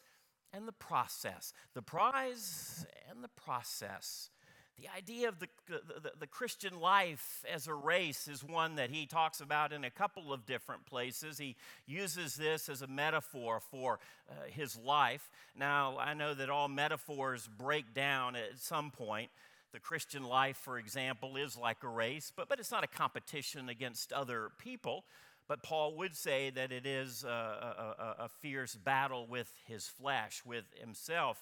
and 0.53 0.67
the 0.67 0.73
process. 0.73 1.53
The 1.75 1.83
prize 1.83 2.87
and 3.11 3.23
the 3.23 3.29
process. 3.29 4.31
The 4.79 4.89
idea 4.95 5.29
of 5.29 5.39
the, 5.39 5.49
the, 5.69 6.13
the, 6.21 6.27
Christian 6.27 6.79
life 6.81 7.47
as 7.51 7.67
a 7.67 7.73
race 7.73 8.29
is 8.29 8.45
one 8.45 8.75
that 8.75 8.91
he 8.91 9.07
talks 9.07 9.41
about 9.41 9.73
in 9.73 9.85
a 9.85 9.91
couple 9.91 10.35
of 10.35 10.45
different 10.45 10.85
places. 10.85 11.39
He 11.39 11.57
uses 11.87 12.35
this 12.35 12.69
as 12.69 12.83
a 12.83 12.87
metaphor 12.87 13.59
for 13.59 13.99
uh, 14.29 14.35
his 14.49 14.77
life. 14.77 15.31
Now, 15.59 15.97
I 15.99 16.13
know 16.13 16.35
that 16.35 16.51
all 16.51 16.69
metaphors 16.69 17.49
break 17.57 17.95
down 17.95 18.37
at 18.37 18.59
some 18.59 18.91
point. 18.91 19.31
The 19.73 19.81
Christian 19.81 20.25
life, 20.25 20.59
for 20.59 20.79
example, 20.79 21.37
is 21.37 21.57
like 21.57 21.83
a 21.83 21.89
race, 21.89 22.31
but, 22.35 22.47
but 22.47 22.61
it's 22.61 22.71
not 22.71 22.85
a 22.85 22.87
competition 22.87 23.71
against 23.71 24.13
other 24.13 24.51
people. 24.59 25.05
But 25.49 25.63
Paul 25.63 25.95
would 25.97 26.17
say 26.17 26.51
that 26.51 26.73
it 26.73 26.87
is 26.87 27.25
a, 27.25 27.29
a, 27.29 28.25
a, 28.25 28.29
fierce 28.29 28.75
battle 28.75 29.27
with 29.29 29.53
his 29.67 29.87
flesh, 29.87 30.43
with 30.45 30.65
himself. 30.75 31.41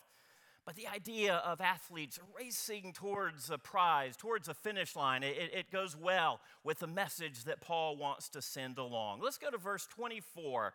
But 0.66 0.76
the 0.76 0.88
idea 0.88 1.36
of 1.36 1.60
athletes 1.60 2.18
racing 2.38 2.92
towards 2.92 3.50
a 3.50 3.58
prize, 3.58 4.16
towards 4.16 4.48
a 4.48 4.54
finish 4.54 4.94
line, 4.94 5.22
it, 5.22 5.50
it, 5.54 5.70
goes 5.70 5.96
well 5.96 6.40
with 6.62 6.80
the 6.80 6.86
message 6.86 7.44
that 7.44 7.60
Paul 7.60 7.96
wants 7.96 8.28
to 8.30 8.42
send 8.42 8.78
along. 8.78 9.20
Let's 9.22 9.38
go 9.38 9.50
to 9.50 9.58
verse 9.58 9.86
24. 9.86 10.74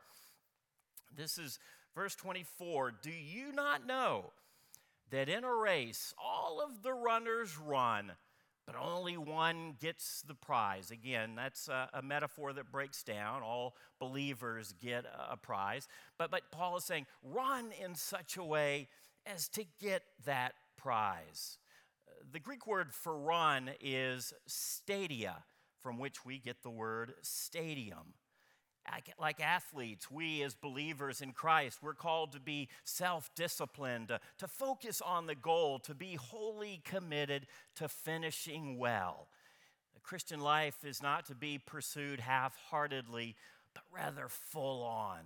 This 1.15 1.37
is 1.37 1.59
verse 1.95 2.15
24. 2.15 2.93
Do 3.01 3.11
you 3.11 3.51
not 3.51 3.85
know 3.85 4.31
that 5.11 5.29
in 5.29 5.43
a 5.43 5.53
race 5.53 6.13
all 6.23 6.61
of 6.63 6.83
the 6.83 6.93
runners 6.93 7.57
run? 7.57 8.11
But 8.69 8.79
only 8.79 9.17
one 9.17 9.73
gets 9.79 10.21
the 10.21 10.35
prize. 10.35 10.91
Again, 10.91 11.33
that's 11.35 11.69
a, 11.69 11.89
a, 11.91 12.03
metaphor 12.03 12.53
that 12.53 12.71
breaks 12.71 13.01
down. 13.01 13.41
All 13.41 13.75
believers 13.97 14.75
get 14.79 15.05
a, 15.05 15.33
a 15.33 15.37
prize. 15.37 15.87
But, 16.19 16.29
but 16.29 16.51
Paul 16.51 16.77
is 16.77 16.83
saying, 16.83 17.07
run 17.23 17.71
in 17.83 17.95
such 17.95 18.37
a 18.37 18.43
way 18.43 18.87
as 19.25 19.47
to 19.49 19.65
get 19.81 20.03
that 20.25 20.53
prize. 20.77 21.57
Uh, 22.07 22.11
the 22.31 22.39
Greek 22.39 22.67
word 22.67 22.93
for 22.93 23.17
run 23.17 23.71
is 23.81 24.33
stadia, 24.45 25.37
from 25.79 25.97
which 25.97 26.23
we 26.23 26.37
get 26.37 26.61
the 26.61 26.69
word 26.69 27.15
stadium. 27.23 28.13
Like 29.19 29.41
athletes, 29.41 30.09
we 30.09 30.43
as 30.43 30.55
believers 30.55 31.21
in 31.21 31.31
Christ, 31.31 31.79
we're 31.81 31.93
called 31.93 32.31
to 32.33 32.39
be 32.39 32.69
self 32.83 33.29
disciplined, 33.35 34.07
to, 34.37 34.47
focus 34.47 35.01
on 35.01 35.27
the 35.27 35.35
goal, 35.35 35.79
to 35.79 35.93
be 35.93 36.15
wholly 36.15 36.81
committed 36.83 37.47
to 37.75 37.87
finishing 37.87 38.77
well. 38.77 39.27
The 39.93 40.01
Christian 40.01 40.39
life 40.39 40.83
is 40.83 41.01
not 41.01 41.25
to 41.27 41.35
be 41.35 41.57
pursued 41.57 42.19
half 42.19 42.57
heartedly, 42.69 43.35
but 43.73 43.83
rather 43.91 44.27
full 44.27 44.83
on 44.83 45.19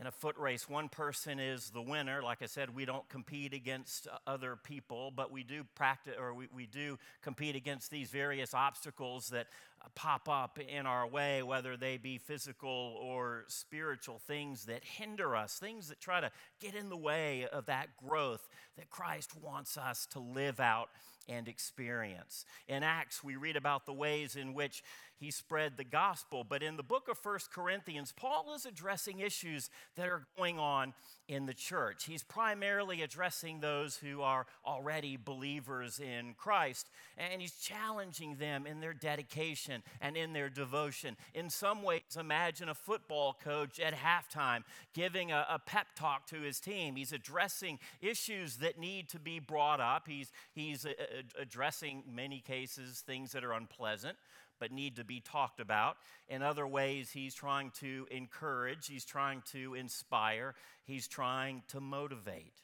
in 0.00 0.06
a 0.06 0.12
foot 0.12 0.36
race, 0.38 0.68
one 0.68 0.88
person 0.88 1.40
is 1.40 1.70
the 1.70 1.82
winner. 1.82 2.22
Like 2.22 2.40
I 2.40 2.46
said, 2.46 2.74
we 2.74 2.84
don't 2.84 3.08
compete 3.08 3.52
against 3.52 4.06
other 4.28 4.54
people, 4.54 5.10
but 5.14 5.32
we 5.32 5.42
do 5.42 5.64
practice 5.74 6.14
or 6.18 6.34
we, 6.34 6.46
we 6.54 6.66
do 6.66 6.98
compete 7.20 7.56
against 7.56 7.90
these 7.90 8.08
various 8.08 8.54
obstacles 8.54 9.28
that 9.30 9.48
pop 9.94 10.28
up 10.28 10.58
in 10.58 10.86
our 10.86 11.06
way, 11.06 11.42
whether 11.42 11.76
they 11.76 11.96
be 11.96 12.18
physical 12.18 12.98
or 13.00 13.44
spiritual 13.48 14.18
things 14.18 14.66
that 14.66 14.84
hinder 14.84 15.34
us, 15.36 15.58
things 15.58 15.88
that 15.88 16.00
try 16.00 16.20
to 16.20 16.30
get 16.60 16.74
in 16.74 16.88
the 16.88 16.96
way 16.96 17.46
of 17.52 17.66
that 17.66 17.88
growth 17.96 18.48
that 18.76 18.90
Christ 18.90 19.32
wants 19.40 19.76
us 19.76 20.06
to 20.12 20.20
live 20.20 20.60
out 20.60 20.90
and 21.28 21.46
experience. 21.46 22.44
In 22.68 22.82
Acts, 22.82 23.22
we 23.22 23.36
read 23.36 23.56
about 23.56 23.86
the 23.86 23.92
ways 23.92 24.36
in 24.36 24.54
which 24.54 24.82
he 25.18 25.30
spread 25.30 25.76
the 25.76 25.84
gospel. 25.84 26.44
But 26.48 26.62
in 26.62 26.76
the 26.76 26.82
book 26.82 27.08
of 27.08 27.18
First 27.18 27.52
Corinthians, 27.52 28.12
Paul 28.16 28.54
is 28.54 28.66
addressing 28.66 29.20
issues 29.20 29.70
that 29.96 30.08
are 30.08 30.26
going 30.36 30.58
on 30.58 30.94
in 31.28 31.44
the 31.44 31.54
church. 31.54 32.04
He's 32.04 32.22
primarily 32.22 33.02
addressing 33.02 33.60
those 33.60 33.96
who 33.96 34.22
are 34.22 34.46
already 34.64 35.18
believers 35.22 36.00
in 36.00 36.34
Christ, 36.38 36.88
and 37.18 37.42
he's 37.42 37.52
challenging 37.52 38.36
them 38.36 38.66
in 38.66 38.80
their 38.80 38.94
dedication 38.94 39.82
and 40.00 40.16
in 40.16 40.32
their 40.32 40.48
devotion. 40.48 41.16
In 41.34 41.50
some 41.50 41.82
ways, 41.82 42.00
imagine 42.18 42.70
a 42.70 42.74
football 42.74 43.36
coach 43.44 43.78
at 43.78 43.94
halftime 43.94 44.62
giving 44.94 45.30
a, 45.30 45.46
a 45.50 45.58
pep 45.58 45.88
talk 45.94 46.26
to 46.28 46.40
his 46.40 46.60
team. 46.60 46.96
He's 46.96 47.12
addressing 47.12 47.78
issues 48.00 48.56
that 48.56 48.78
need 48.78 49.10
to 49.10 49.18
be 49.18 49.38
brought 49.38 49.80
up, 49.80 50.08
he's, 50.08 50.32
he's 50.52 50.86
a, 50.86 50.90
uh, 50.90 51.04
a, 51.38 51.42
addressing, 51.42 52.04
many 52.10 52.40
cases, 52.40 53.02
things 53.06 53.32
that 53.32 53.44
are 53.44 53.52
unpleasant 53.52 54.16
but 54.58 54.72
need 54.72 54.96
to 54.96 55.04
be 55.04 55.20
talked 55.20 55.60
about. 55.60 55.96
In 56.28 56.42
other 56.42 56.66
ways, 56.66 57.10
he's 57.10 57.34
trying 57.34 57.70
to 57.80 58.06
encourage, 58.10 58.86
he's 58.86 59.04
trying 59.04 59.42
to 59.52 59.74
inspire, 59.74 60.54
he's 60.84 61.08
trying 61.08 61.62
to 61.68 61.80
motivate. 61.80 62.54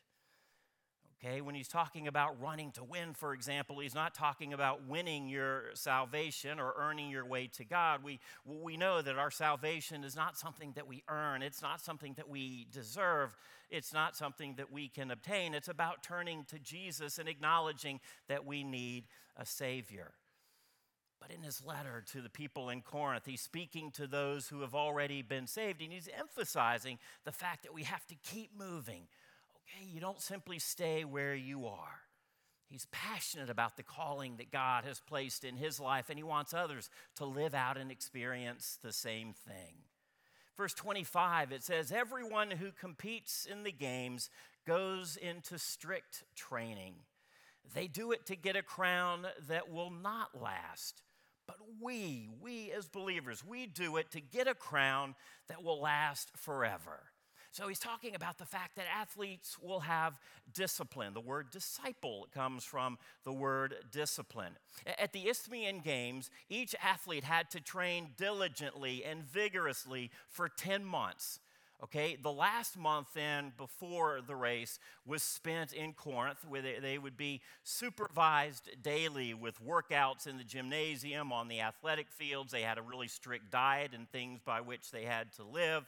Okay, 1.25 1.41
when 1.41 1.55
he's 1.55 1.69
talking 1.69 2.07
about 2.07 2.39
running 2.39 2.71
to 2.73 2.85
win, 2.85 3.15
for 3.15 3.33
example, 3.33 3.79
he's 3.79 3.95
not 3.95 4.15
talking 4.15 4.53
about 4.53 4.87
winning 4.87 5.27
your 5.27 5.71
salvation 5.73 6.61
or 6.61 6.75
earning 6.77 7.09
your 7.09 7.25
way 7.25 7.47
to 7.55 7.65
God. 7.65 8.05
We, 8.05 8.21
we 8.45 8.77
know 8.77 9.01
that 9.01 9.17
our 9.17 9.31
salvation 9.31 10.05
is 10.05 10.15
not 10.15 10.37
something 10.37 10.73
that 10.73 10.87
we 10.87 11.03
earn, 11.09 11.41
it's 11.41 11.63
not 11.63 11.81
something 11.81 12.13
that 12.15 12.29
we 12.29 12.67
deserve, 12.71 13.35
it's 13.71 13.95
not 13.95 14.17
something 14.17 14.57
that 14.57 14.71
we 14.71 14.89
can 14.89 15.11
obtain. 15.11 15.55
It's 15.55 15.69
about 15.69 16.03
turning 16.03 16.45
to 16.51 16.59
Jesus 16.59 17.19
and 17.19 17.27
acknowledging 17.27 18.01
that 18.29 18.45
we 18.45 18.63
need 18.63 19.05
a 19.35 19.47
Savior. 19.47 20.13
But 21.27 21.35
in 21.35 21.43
his 21.43 21.65
letter 21.65 22.05
to 22.13 22.21
the 22.21 22.29
people 22.29 22.69
in 22.69 22.83
Corinth, 22.83 23.25
he's 23.25 23.41
speaking 23.41 23.91
to 23.93 24.07
those 24.07 24.49
who 24.49 24.61
have 24.61 24.75
already 24.75 25.23
been 25.23 25.47
saved, 25.47 25.81
and 25.81 25.91
he's 25.91 26.09
emphasizing 26.19 26.99
the 27.25 27.33
fact 27.33 27.63
that 27.63 27.73
we 27.73 27.85
have 27.85 28.07
to 28.09 28.15
keep 28.17 28.51
moving. 28.55 29.07
Okay, 29.57 29.87
you 29.91 30.01
don't 30.01 30.21
simply 30.21 30.59
stay 30.59 31.03
where 31.03 31.35
you 31.35 31.67
are. 31.67 32.03
He's 32.69 32.87
passionate 32.93 33.49
about 33.49 33.79
the 33.79 33.83
calling 33.83 34.37
that 34.37 34.53
God 34.53 34.85
has 34.85 35.01
placed 35.01 35.45
in 35.45 35.57
his 35.57 35.81
life, 35.81 36.11
and 36.11 36.19
he 36.19 36.23
wants 36.23 36.53
others 36.53 36.91
to 37.17 37.25
live 37.25 37.55
out 37.55 37.79
and 37.79 37.91
experience 37.91 38.79
the 38.83 38.93
same 38.93 39.33
thing. 39.33 39.77
Verse 40.59 40.75
25, 40.75 41.53
it 41.53 41.63
says, 41.63 41.91
Everyone 41.91 42.51
who 42.51 42.71
competes 42.71 43.47
in 43.51 43.63
the 43.63 43.73
games 43.73 44.29
goes 44.67 45.17
into 45.17 45.59
strict 45.59 46.25
training. 46.37 46.97
They 47.75 47.87
do 47.87 48.13
it 48.13 48.27
to 48.27 48.37
get 48.37 48.57
a 48.57 48.63
crown 48.63 49.27
that 49.49 49.73
will 49.73 49.91
not 49.91 50.43
last 50.43 51.04
but 51.47 51.57
we, 51.81 52.29
we 52.41 52.73
as 52.73 52.89
believers, 52.89 53.45
we 53.45 53.67
do 53.67 53.97
it 53.97 54.11
to 54.13 54.21
get 54.21 54.49
a 54.49 54.55
crown 54.55 55.15
that 55.49 55.63
will 55.63 55.81
last 55.81 56.31
forever. 56.37 57.03
So 57.55 57.69
he's 57.69 57.79
talking 57.79 58.17
about 58.17 58.39
the 58.39 58.45
fact 58.45 58.75
that 58.75 58.87
athletes 58.93 59.59
will 59.63 59.79
have 59.81 60.19
discipline. 60.53 61.15
The 61.15 61.21
word 61.21 61.51
disciple 61.53 62.27
comes 62.35 62.65
from 62.65 62.99
the 63.23 63.33
word 63.33 63.77
discipline. 63.93 64.59
At 64.99 65.13
the 65.13 65.29
Isthmian 65.29 65.79
Games, 65.79 66.33
each 66.49 66.75
athlete 66.83 67.23
had 67.23 67.51
to 67.51 67.61
train 67.61 68.09
diligently 68.17 69.05
and 69.05 69.23
vigorously 69.23 70.11
for 70.29 70.49
10 70.49 70.85
months. 70.85 71.39
Okay, 71.83 72.17
the 72.23 72.33
last 72.33 72.79
month 72.79 73.09
then 73.15 73.53
before 73.59 74.21
the 74.27 74.37
race 74.37 74.79
was 75.05 75.23
spent 75.23 75.73
in 75.73 75.93
Corinth, 75.93 76.39
where 76.49 76.63
they, 76.63 76.79
they, 76.81 76.99
would 76.99 77.17
be 77.17 77.43
supervised 77.63 78.71
daily 78.83 79.35
with 79.35 79.63
workouts 79.63 80.27
in 80.27 80.39
the 80.39 80.45
gymnasium, 80.45 81.33
on 81.33 81.49
the 81.49 81.61
athletic 81.61 82.11
fields. 82.11 82.53
They 82.53 82.63
had 82.63 82.79
a 82.79 82.83
really 82.83 83.09
strict 83.09 83.51
diet 83.51 83.91
and 83.93 84.09
things 84.11 84.41
by 84.45 84.61
which 84.61 84.93
they 84.93 85.03
had 85.03 85.33
to 85.35 85.43
live. 85.45 85.85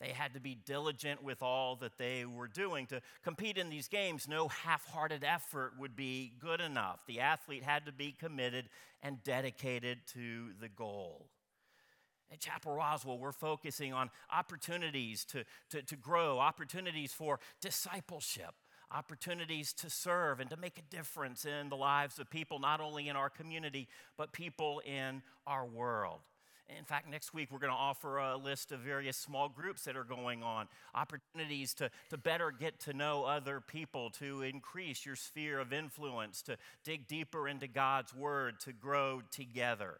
They 0.00 0.08
had 0.08 0.34
to 0.34 0.40
be 0.40 0.54
diligent 0.54 1.22
with 1.22 1.42
all 1.42 1.76
that 1.76 1.98
they 1.98 2.24
were 2.24 2.48
doing. 2.48 2.86
To 2.86 3.00
compete 3.22 3.58
in 3.58 3.70
these 3.70 3.88
games, 3.88 4.28
no 4.28 4.48
half 4.48 4.86
hearted 4.86 5.24
effort 5.24 5.72
would 5.78 5.96
be 5.96 6.32
good 6.40 6.60
enough. 6.60 7.00
The 7.06 7.20
athlete 7.20 7.62
had 7.62 7.86
to 7.86 7.92
be 7.92 8.12
committed 8.12 8.68
and 9.02 9.22
dedicated 9.24 9.98
to 10.14 10.50
the 10.60 10.68
goal. 10.68 11.26
At 12.32 12.40
Chapel 12.40 12.72
Roswell, 12.72 13.18
we're 13.18 13.32
focusing 13.32 13.92
on 13.92 14.10
opportunities 14.32 15.24
to, 15.26 15.44
to, 15.70 15.82
to 15.82 15.96
grow, 15.96 16.40
opportunities 16.40 17.12
for 17.12 17.38
discipleship, 17.60 18.54
opportunities 18.90 19.72
to 19.74 19.88
serve 19.88 20.40
and 20.40 20.50
to 20.50 20.56
make 20.56 20.78
a 20.78 20.94
difference 20.94 21.44
in 21.44 21.68
the 21.68 21.76
lives 21.76 22.18
of 22.18 22.28
people, 22.28 22.58
not 22.58 22.80
only 22.80 23.08
in 23.08 23.16
our 23.16 23.30
community, 23.30 23.86
but 24.16 24.32
people 24.32 24.82
in 24.84 25.22
our 25.46 25.64
world. 25.64 26.20
In 26.68 26.84
fact, 26.84 27.08
next 27.08 27.32
week 27.32 27.52
we're 27.52 27.60
going 27.60 27.72
to 27.72 27.78
offer 27.78 28.18
a 28.18 28.36
list 28.36 28.72
of 28.72 28.80
various 28.80 29.16
small 29.16 29.48
groups 29.48 29.84
that 29.84 29.96
are 29.96 30.02
going 30.02 30.42
on, 30.42 30.66
opportunities 30.96 31.74
to, 31.74 31.90
to 32.10 32.18
better 32.18 32.50
get 32.50 32.80
to 32.80 32.92
know 32.92 33.22
other 33.22 33.60
people, 33.60 34.10
to 34.18 34.42
increase 34.42 35.06
your 35.06 35.14
sphere 35.14 35.60
of 35.60 35.72
influence, 35.72 36.42
to 36.42 36.56
dig 36.82 37.06
deeper 37.06 37.46
into 37.46 37.68
God's 37.68 38.12
Word, 38.12 38.58
to 38.60 38.72
grow 38.72 39.22
together. 39.30 39.98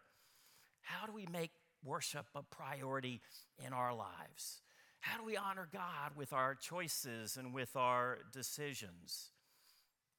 How 0.82 1.06
do 1.06 1.12
we 1.12 1.26
make 1.32 1.52
worship 1.86 2.26
a 2.34 2.42
priority 2.42 3.20
in 3.64 3.72
our 3.72 3.94
lives? 3.94 4.60
How 5.00 5.18
do 5.18 5.24
we 5.24 5.36
honor 5.36 5.68
God 5.72 6.16
with 6.16 6.32
our 6.32 6.54
choices 6.54 7.36
and 7.36 7.54
with 7.54 7.76
our 7.76 8.18
decisions? 8.32 9.30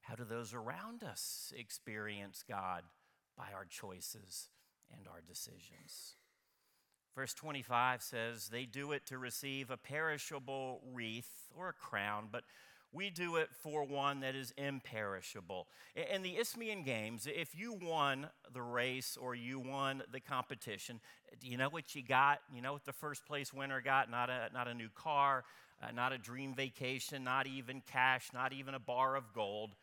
How 0.02 0.16
do 0.16 0.24
those 0.24 0.54
around 0.54 1.04
us 1.04 1.52
experience 1.56 2.44
God 2.48 2.84
by 3.38 3.48
our 3.54 3.66
choices 3.66 4.48
and 4.90 5.08
our 5.08 5.22
decisions? 5.28 6.16
Verse 7.14 7.34
25 7.34 8.02
says, 8.02 8.48
They 8.48 8.66
do 8.66 8.92
it 8.92 9.06
to 9.08 9.18
receive 9.18 9.70
a 9.70 9.76
perishable 9.78 10.82
wreath 10.94 11.50
or 11.54 11.70
a 11.70 11.74
crown, 11.74 12.30
but 12.32 12.44
we 12.92 13.10
do 13.10 13.36
it 13.36 13.50
for 13.62 13.84
one 13.84 14.22
that 14.22 14.36
is 14.36 14.54
imperishable. 14.58 15.68
In 16.12 16.22
the 16.22 16.38
Isthmian 16.38 16.84
Games, 16.84 17.28
if 17.28 17.56
you 17.56 17.74
won 17.74 18.30
the 18.54 18.62
race 18.62 19.18
or 19.20 19.36
you 19.36 19.60
won 19.60 20.04
the 20.12 20.20
competition, 20.20 21.00
do 21.40 21.48
you 21.48 21.58
know 21.58 21.70
what 21.70 21.96
you 21.96 22.04
got? 22.04 22.40
You 22.54 22.62
know 22.62 22.74
what 22.74 22.86
the 22.86 22.94
first 22.94 23.26
place 23.26 23.54
winner 23.54 23.82
got? 23.82 24.10
Not 24.10 24.30
a, 24.30 24.50
not 24.54 24.68
a 24.68 24.74
new 24.74 24.90
car, 24.90 25.44
uh, 25.82 25.92
not 25.92 26.14
a 26.14 26.18
dream 26.18 26.56
vacation, 26.56 27.24
not 27.24 27.46
even 27.46 27.82
cash, 27.92 28.30
not 28.34 28.54
even 28.54 28.74
a 28.74 28.80
bar 28.80 29.16
of 29.16 29.34
gold. 29.34 29.76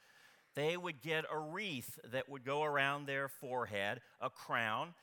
They 0.55 0.77
would 0.77 1.03
get 1.03 1.25
a 1.31 1.39
wreath 1.39 1.99
that 2.13 2.29
would 2.29 2.45
go 2.45 2.63
around 2.63 3.07
their 3.07 3.29
forehead, 3.29 4.01
a 4.21 4.31
crown 4.31 4.95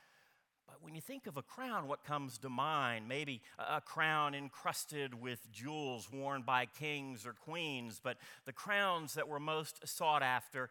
when 0.82 0.94
you 0.94 1.00
think 1.00 1.26
of 1.26 1.36
a 1.36 1.42
crown, 1.42 1.86
what 1.86 2.04
comes 2.04 2.38
to 2.38 2.48
mind? 2.48 3.06
Maybe 3.08 3.40
a 3.58 3.80
crown 3.80 4.34
encrusted 4.34 5.14
with 5.14 5.50
jewels 5.52 6.08
worn 6.12 6.42
by 6.42 6.66
kings 6.66 7.24
or 7.24 7.32
queens, 7.32 8.00
but 8.02 8.16
the 8.46 8.52
crowns 8.52 9.14
that 9.14 9.28
were 9.28 9.38
most 9.38 9.86
sought 9.86 10.22
after 10.22 10.70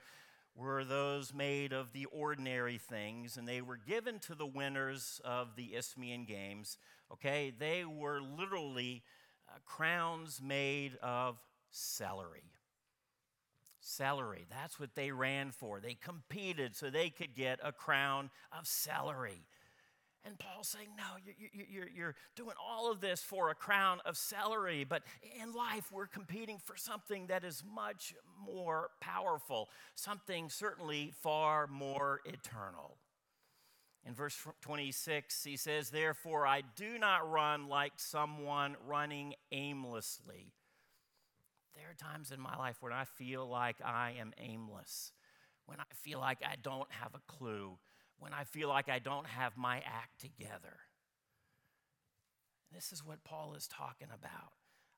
were 0.54 0.84
those 0.84 1.34
made 1.34 1.72
of 1.72 1.94
the 1.94 2.06
ordinary 2.06 2.78
things, 2.78 3.38
and 3.38 3.48
they 3.48 3.62
were 3.62 3.78
given 3.78 4.20
to 4.20 4.36
the 4.36 4.46
winners 4.46 5.22
of 5.24 5.56
the 5.56 5.76
Isthmian 5.76 6.26
Games. 6.26 6.78
Okay, 7.14 7.54
they 7.58 7.86
were 7.86 8.20
literally 8.22 9.04
uh, 9.48 9.60
crowns 9.66 10.42
made 10.44 10.98
of 11.02 11.38
celery. 11.72 12.52
Celery, 13.80 14.46
that's 14.50 14.78
what 14.78 14.94
they 14.94 15.12
ran 15.12 15.52
for. 15.52 15.80
They 15.80 15.96
competed 15.96 16.76
so 16.76 16.90
they 16.90 17.10
could 17.10 17.34
get 17.34 17.60
a 17.64 17.72
crown 17.72 18.30
of 18.52 18.68
celery. 18.68 19.46
And 20.24 20.38
Paul's 20.38 20.68
saying, 20.68 20.90
No, 20.98 21.04
you're, 21.26 21.66
you're, 21.68 21.88
you're, 21.88 22.16
doing 22.36 22.56
all 22.64 22.92
of 22.92 23.02
this 23.02 23.22
for 23.22 23.50
a 23.50 23.56
crown 23.56 24.00
of 24.06 24.16
celery. 24.18 24.84
But 24.84 25.04
in 25.42 25.54
life, 25.54 25.92
we're 25.92 26.08
competing 26.08 26.60
for 26.60 26.78
something 26.78 27.28
that 27.28 27.44
is 27.44 27.64
much 27.74 28.14
more 28.46 28.90
powerful, 29.00 29.70
something 29.96 30.50
certainly 30.50 31.12
far 31.22 31.68
more 31.68 32.22
eternal. 32.26 32.98
In 34.06 34.14
verse 34.14 34.38
26, 34.62 35.44
he 35.44 35.58
says, 35.58 35.90
Therefore, 35.90 36.46
I 36.46 36.62
do 36.76 36.98
not 37.00 37.30
run 37.30 37.68
like 37.68 37.94
someone 37.98 38.76
running 38.88 39.34
aimlessly. 39.52 40.54
There 41.76 41.86
are 41.90 42.12
times 42.12 42.32
in 42.32 42.40
my 42.40 42.56
life 42.58 42.78
when 42.82 42.94
I 42.94 43.06
feel 43.06 43.48
like 43.48 43.78
I 43.84 44.16
am 44.20 44.34
aimless, 44.40 45.14
when 45.66 45.80
I 45.80 45.86
feel 45.96 46.20
like 46.20 46.40
I 46.44 46.56
don't 46.62 46.92
have 46.92 47.16
a 47.16 47.22
clue 47.32 47.78
when 48.22 48.34
I 48.34 48.44
feel 48.44 48.70
like 48.70 48.88
I 48.88 49.00
don't 49.00 49.26
have 49.26 49.58
my 49.58 49.78
act 49.78 50.22
together. 50.22 50.78
This 52.72 52.94
is 52.94 53.04
what 53.04 53.24
Paul 53.24 53.56
is 53.58 53.68
talking 53.68 54.10
about. 54.14 54.54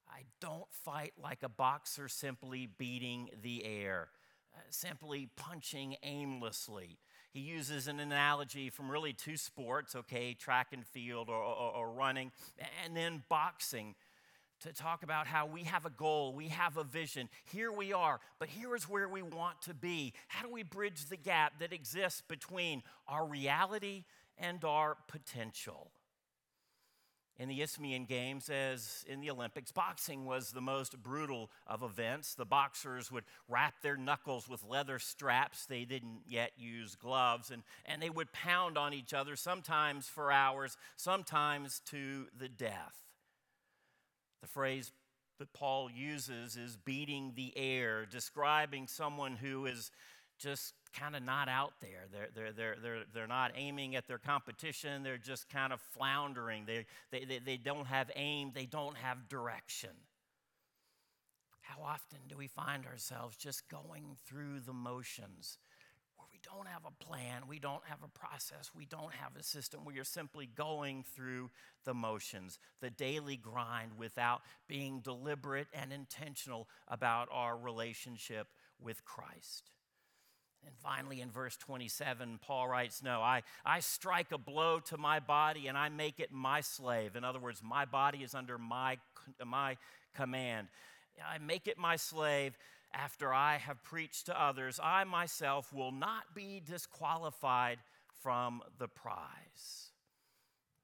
I 0.10 0.24
don't 0.42 0.68
fight 0.70 1.14
like 1.22 1.42
a 1.42 1.50
boxer 1.50 2.10
simply 2.10 2.68
beating 2.78 3.30
the 3.42 3.64
air, 3.64 4.10
uh, 4.54 4.60
simply 4.70 5.30
punching 5.38 5.96
aimlessly. 6.04 7.00
He 7.32 7.40
uses 7.40 7.88
an 7.88 8.02
analogy 8.02 8.70
from 8.70 8.92
really 8.92 9.14
two 9.14 9.38
sports, 9.38 9.96
okay, 9.96 10.34
track 10.34 10.68
and 10.74 10.86
field 10.86 11.30
or, 11.30 11.42
or, 11.42 11.76
or 11.76 11.92
running, 11.92 12.34
and 12.84 12.96
then 12.96 13.24
boxing 13.30 13.96
to 14.64 14.74
talk 14.74 15.04
about 15.04 15.28
how 15.28 15.46
we 15.46 15.64
have 15.64 15.86
a 15.86 15.90
goal, 15.90 16.34
we 16.34 16.48
have 16.50 16.78
a 16.78 16.84
vision. 16.84 17.30
Here 17.52 17.72
we 17.72 17.94
are, 17.94 18.20
but 18.40 18.50
here 18.50 18.76
is 18.76 18.90
where 18.90 19.08
we 19.08 19.22
want 19.22 19.62
to 19.64 19.74
be. 19.74 20.14
How 20.28 20.46
do 20.46 20.52
we 20.52 20.64
bridge 20.64 21.06
the 21.06 21.18
gap 21.18 21.60
that 21.60 21.74
exists 21.74 22.22
between 22.22 22.84
our 23.08 23.26
reality 23.26 24.06
and 24.38 24.64
our 24.64 24.98
potential? 25.08 25.92
In 27.38 27.50
the 27.50 27.64
Isthmian 27.64 28.06
Games, 28.06 28.48
as 28.50 29.04
in 29.08 29.20
the 29.20 29.32
Olympics, 29.32 29.72
boxing 29.72 30.26
was 30.26 30.52
the 30.52 30.62
most 30.62 31.02
brutal 31.02 31.50
of 31.66 31.82
events. 31.82 32.36
The 32.36 32.46
boxers 32.46 33.12
would 33.12 33.24
wrap 33.50 33.82
their 33.82 33.98
knuckles 33.98 34.48
with 34.48 34.64
leather 34.64 35.00
straps. 35.00 35.66
They 35.66 35.84
didn't 35.84 36.22
yet 36.28 36.52
use 36.58 36.96
gloves, 36.96 37.50
and, 37.50 37.64
and 37.88 38.02
they 38.02 38.12
would 38.12 38.32
pound 38.34 38.78
on 38.78 38.94
each 38.94 39.16
other, 39.16 39.36
sometimes 39.36 40.08
for 40.08 40.32
hours, 40.32 40.78
sometimes 40.96 41.82
to 41.88 42.28
the 42.38 42.50
death. 42.50 43.04
The 44.44 44.50
phrase 44.50 44.92
that 45.40 45.54
Paul 45.54 45.90
uses 45.90 46.58
is 46.58 46.76
beating 46.76 47.32
the 47.34 47.54
air, 47.56 48.06
describing 48.06 48.88
someone 48.88 49.38
who 49.38 49.66
is 49.66 49.90
just 50.38 50.74
kind 50.94 51.16
of 51.16 51.24
not 51.24 51.48
out 51.48 51.72
there. 51.80 52.08
They're, 52.12 52.28
they're, 52.36 52.52
they're, 52.52 52.76
they're, 52.84 53.04
they're 53.14 53.28
not 53.28 53.54
aiming 53.56 53.96
at 53.96 54.06
their 54.06 54.18
competition, 54.18 55.02
they're 55.02 55.18
just 55.18 55.50
kind 55.50 55.72
of 55.72 55.80
floundering. 55.80 56.66
They, 56.66 56.86
they, 57.10 57.24
they, 57.24 57.40
they 57.40 57.58
don't 57.58 57.88
have 57.88 58.12
aim, 58.18 58.52
they 58.54 58.66
don't 58.66 58.98
have 58.98 59.30
direction. 59.30 59.92
How 61.62 61.82
often 61.82 62.20
do 62.28 62.36
we 62.36 62.48
find 62.48 62.86
ourselves 62.86 63.38
just 63.38 63.70
going 63.70 64.18
through 64.26 64.60
the 64.66 64.74
motions? 64.74 65.58
Don't 66.44 66.68
have 66.68 66.84
a 66.86 67.04
plan, 67.04 67.44
we 67.48 67.60
don't 67.60 67.84
have 67.86 68.00
a 68.04 68.08
process, 68.08 68.72
we 68.76 68.86
don't 68.86 69.14
have 69.14 69.36
a 69.40 69.44
system. 69.44 69.86
We 69.86 70.00
are 70.00 70.04
simply 70.04 70.46
going 70.46 71.04
through 71.16 71.50
the 71.86 71.94
motions, 71.94 72.60
the 72.82 72.90
daily 72.90 73.38
grind 73.38 73.92
without 73.98 74.42
being 74.68 75.00
deliberate 75.00 75.68
and 75.74 75.92
intentional 75.92 76.68
about 76.88 77.30
our 77.32 77.58
relationship 77.58 78.48
with 78.82 79.04
Christ. 79.06 79.72
And 80.66 80.76
finally, 80.78 81.20
in 81.20 81.30
verse 81.30 81.58
27, 81.58 82.40
Paul 82.42 82.68
writes, 82.70 83.04
No, 83.04 83.22
I, 83.22 83.44
I 83.66 83.82
strike 83.82 84.32
a 84.32 84.38
blow 84.38 84.80
to 84.80 84.98
my 84.98 85.20
body 85.20 85.68
and 85.68 85.78
I 85.78 85.90
make 85.90 86.20
it 86.20 86.32
my 86.32 86.62
slave. 86.62 87.16
In 87.16 87.24
other 87.24 87.40
words, 87.40 87.62
my 87.62 87.86
body 87.86 88.20
is 88.20 88.34
under 88.34 88.58
my, 88.58 88.98
my 89.46 89.78
command. 90.16 90.68
I 91.22 91.38
make 91.38 91.68
it 91.68 91.78
my 91.78 91.98
slave 91.98 92.58
after 92.94 93.34
I 93.34 93.58
have 93.58 93.84
preached 93.84 94.28
to 94.28 94.42
others, 94.42 94.80
I 94.82 95.04
myself 95.04 95.74
will 95.74 95.92
not 95.92 96.36
be 96.36 96.62
disqualified 96.66 97.80
from 98.22 98.62
the 98.78 98.88
prize. 98.88 99.92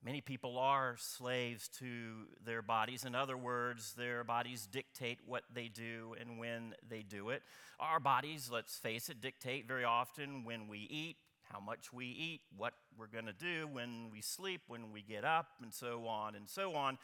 Many 0.04 0.22
people 0.22 0.58
are 0.58 0.96
slaves 0.98 1.68
to 1.80 2.28
their 2.46 2.62
bodies. 2.62 3.04
In 3.04 3.16
other 3.16 3.36
words, 3.36 3.94
their 3.98 4.24
bodies 4.24 4.66
dictate 4.66 5.20
what 5.26 5.44
they 5.54 5.68
do 5.68 6.16
and 6.20 6.40
when 6.40 6.74
they 6.88 7.02
do 7.02 7.30
it. 7.30 7.44
Our 7.80 8.00
bodies, 8.00 8.50
let's 8.52 8.78
face 8.78 9.10
it, 9.10 9.20
dictate 9.20 9.68
very 9.68 9.84
often 9.84 10.46
when 10.46 10.70
we 10.70 10.88
eat, 10.90 11.18
how 11.52 11.60
much 11.60 11.92
we 11.92 12.06
eat, 12.06 12.42
what 12.56 12.74
we're 12.98 13.08
going 13.08 13.26
to 13.26 13.34
do 13.34 13.68
when 13.68 14.10
we 14.12 14.22
sleep, 14.22 14.62
when 14.68 14.94
we 14.94 15.02
get 15.02 15.26
up, 15.26 15.48
and 15.62 15.74
so 15.74 16.08
on 16.08 16.36
and 16.36 16.48
so 16.48 16.76
on. 16.76 16.98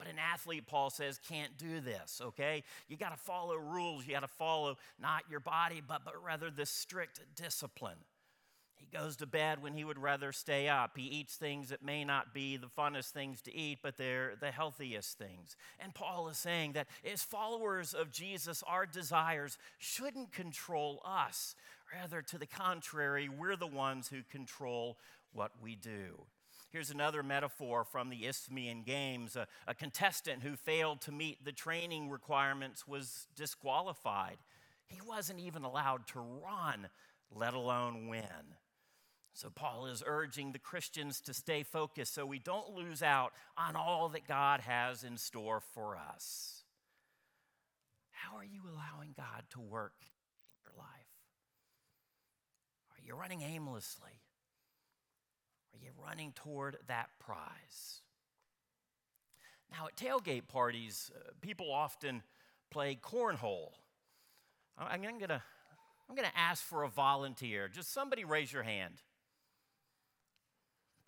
But 0.00 0.08
an 0.08 0.18
athlete, 0.18 0.66
Paul 0.66 0.88
says, 0.88 1.20
can't 1.28 1.58
do 1.58 1.78
this, 1.78 2.22
okay? 2.24 2.64
You 2.88 2.96
got 2.96 3.10
to 3.10 3.22
follow 3.22 3.56
rules. 3.56 4.06
You 4.06 4.14
got 4.14 4.20
to 4.20 4.28
follow 4.28 4.78
not 4.98 5.24
your 5.28 5.40
body, 5.40 5.82
but, 5.86 6.06
but 6.06 6.14
rather 6.24 6.50
the 6.50 6.64
strict 6.64 7.20
discipline. 7.36 7.98
He 8.76 8.86
goes 8.96 9.16
to 9.16 9.26
bed 9.26 9.62
when 9.62 9.74
he 9.74 9.84
would 9.84 9.98
rather 9.98 10.32
stay 10.32 10.70
up. 10.70 10.92
He 10.96 11.02
eats 11.02 11.36
things 11.36 11.68
that 11.68 11.84
may 11.84 12.02
not 12.02 12.32
be 12.32 12.56
the 12.56 12.66
funnest 12.66 13.10
things 13.10 13.42
to 13.42 13.54
eat, 13.54 13.80
but 13.82 13.98
they're 13.98 14.36
the 14.40 14.50
healthiest 14.50 15.18
things. 15.18 15.54
And 15.78 15.92
Paul 15.92 16.30
is 16.30 16.38
saying 16.38 16.72
that 16.72 16.86
as 17.04 17.22
followers 17.22 17.92
of 17.92 18.10
Jesus, 18.10 18.64
our 18.66 18.86
desires 18.86 19.58
shouldn't 19.76 20.32
control 20.32 21.02
us. 21.04 21.54
Rather, 21.94 22.22
to 22.22 22.38
the 22.38 22.46
contrary, 22.46 23.28
we're 23.28 23.56
the 23.56 23.66
ones 23.66 24.08
who 24.08 24.22
control 24.30 24.96
what 25.34 25.50
we 25.62 25.76
do. 25.76 26.24
Here's 26.70 26.90
another 26.90 27.24
metaphor 27.24 27.84
from 27.84 28.10
the 28.10 28.26
Isthmian 28.26 28.82
Games. 28.82 29.34
A, 29.34 29.48
a, 29.66 29.74
contestant 29.74 30.42
who 30.42 30.54
failed 30.54 31.00
to 31.02 31.12
meet 31.12 31.44
the 31.44 31.50
training 31.50 32.10
requirements 32.10 32.86
was 32.86 33.26
disqualified. 33.34 34.36
He 34.86 35.00
wasn't 35.06 35.40
even 35.40 35.64
allowed 35.64 36.06
to 36.08 36.20
run, 36.20 36.88
let 37.34 37.54
alone 37.54 38.06
win. 38.06 38.54
So, 39.32 39.50
Paul 39.50 39.86
is 39.86 40.02
urging 40.06 40.52
the 40.52 40.58
Christians 40.60 41.20
to 41.22 41.34
stay 41.34 41.64
focused 41.64 42.14
so 42.14 42.24
we 42.24 42.38
don't 42.38 42.74
lose 42.74 43.02
out 43.02 43.32
on 43.56 43.74
all 43.74 44.08
that 44.10 44.28
God 44.28 44.60
has 44.60 45.02
in 45.02 45.16
store 45.16 45.60
for 45.74 45.96
us. 45.96 46.62
How 48.10 48.36
are 48.36 48.44
you 48.44 48.62
allowing 48.64 49.14
God 49.16 49.44
to 49.50 49.60
work 49.60 49.94
in 50.02 50.08
your 50.64 50.72
life? 50.78 50.86
Are 52.92 53.02
you 53.04 53.14
running 53.14 53.42
aimlessly? 53.42 54.20
Are 55.74 55.84
you 55.84 55.90
running 56.04 56.32
toward 56.34 56.78
that 56.88 57.10
prize? 57.18 58.00
Now, 59.70 59.86
at 59.86 59.96
tailgate 59.96 60.48
parties, 60.48 61.10
uh, 61.14 61.30
people 61.40 61.72
often 61.72 62.22
play 62.70 62.98
cornhole. 63.00 63.70
I'm 64.78 65.02
going 65.02 65.18
to 65.20 65.42
I'm 66.08 66.16
going 66.16 66.28
to 66.28 66.36
ask 66.38 66.64
for 66.64 66.82
a 66.82 66.88
volunteer. 66.88 67.68
Just 67.68 67.92
somebody 67.92 68.24
raise 68.24 68.52
your 68.52 68.64
hand. 68.64 68.94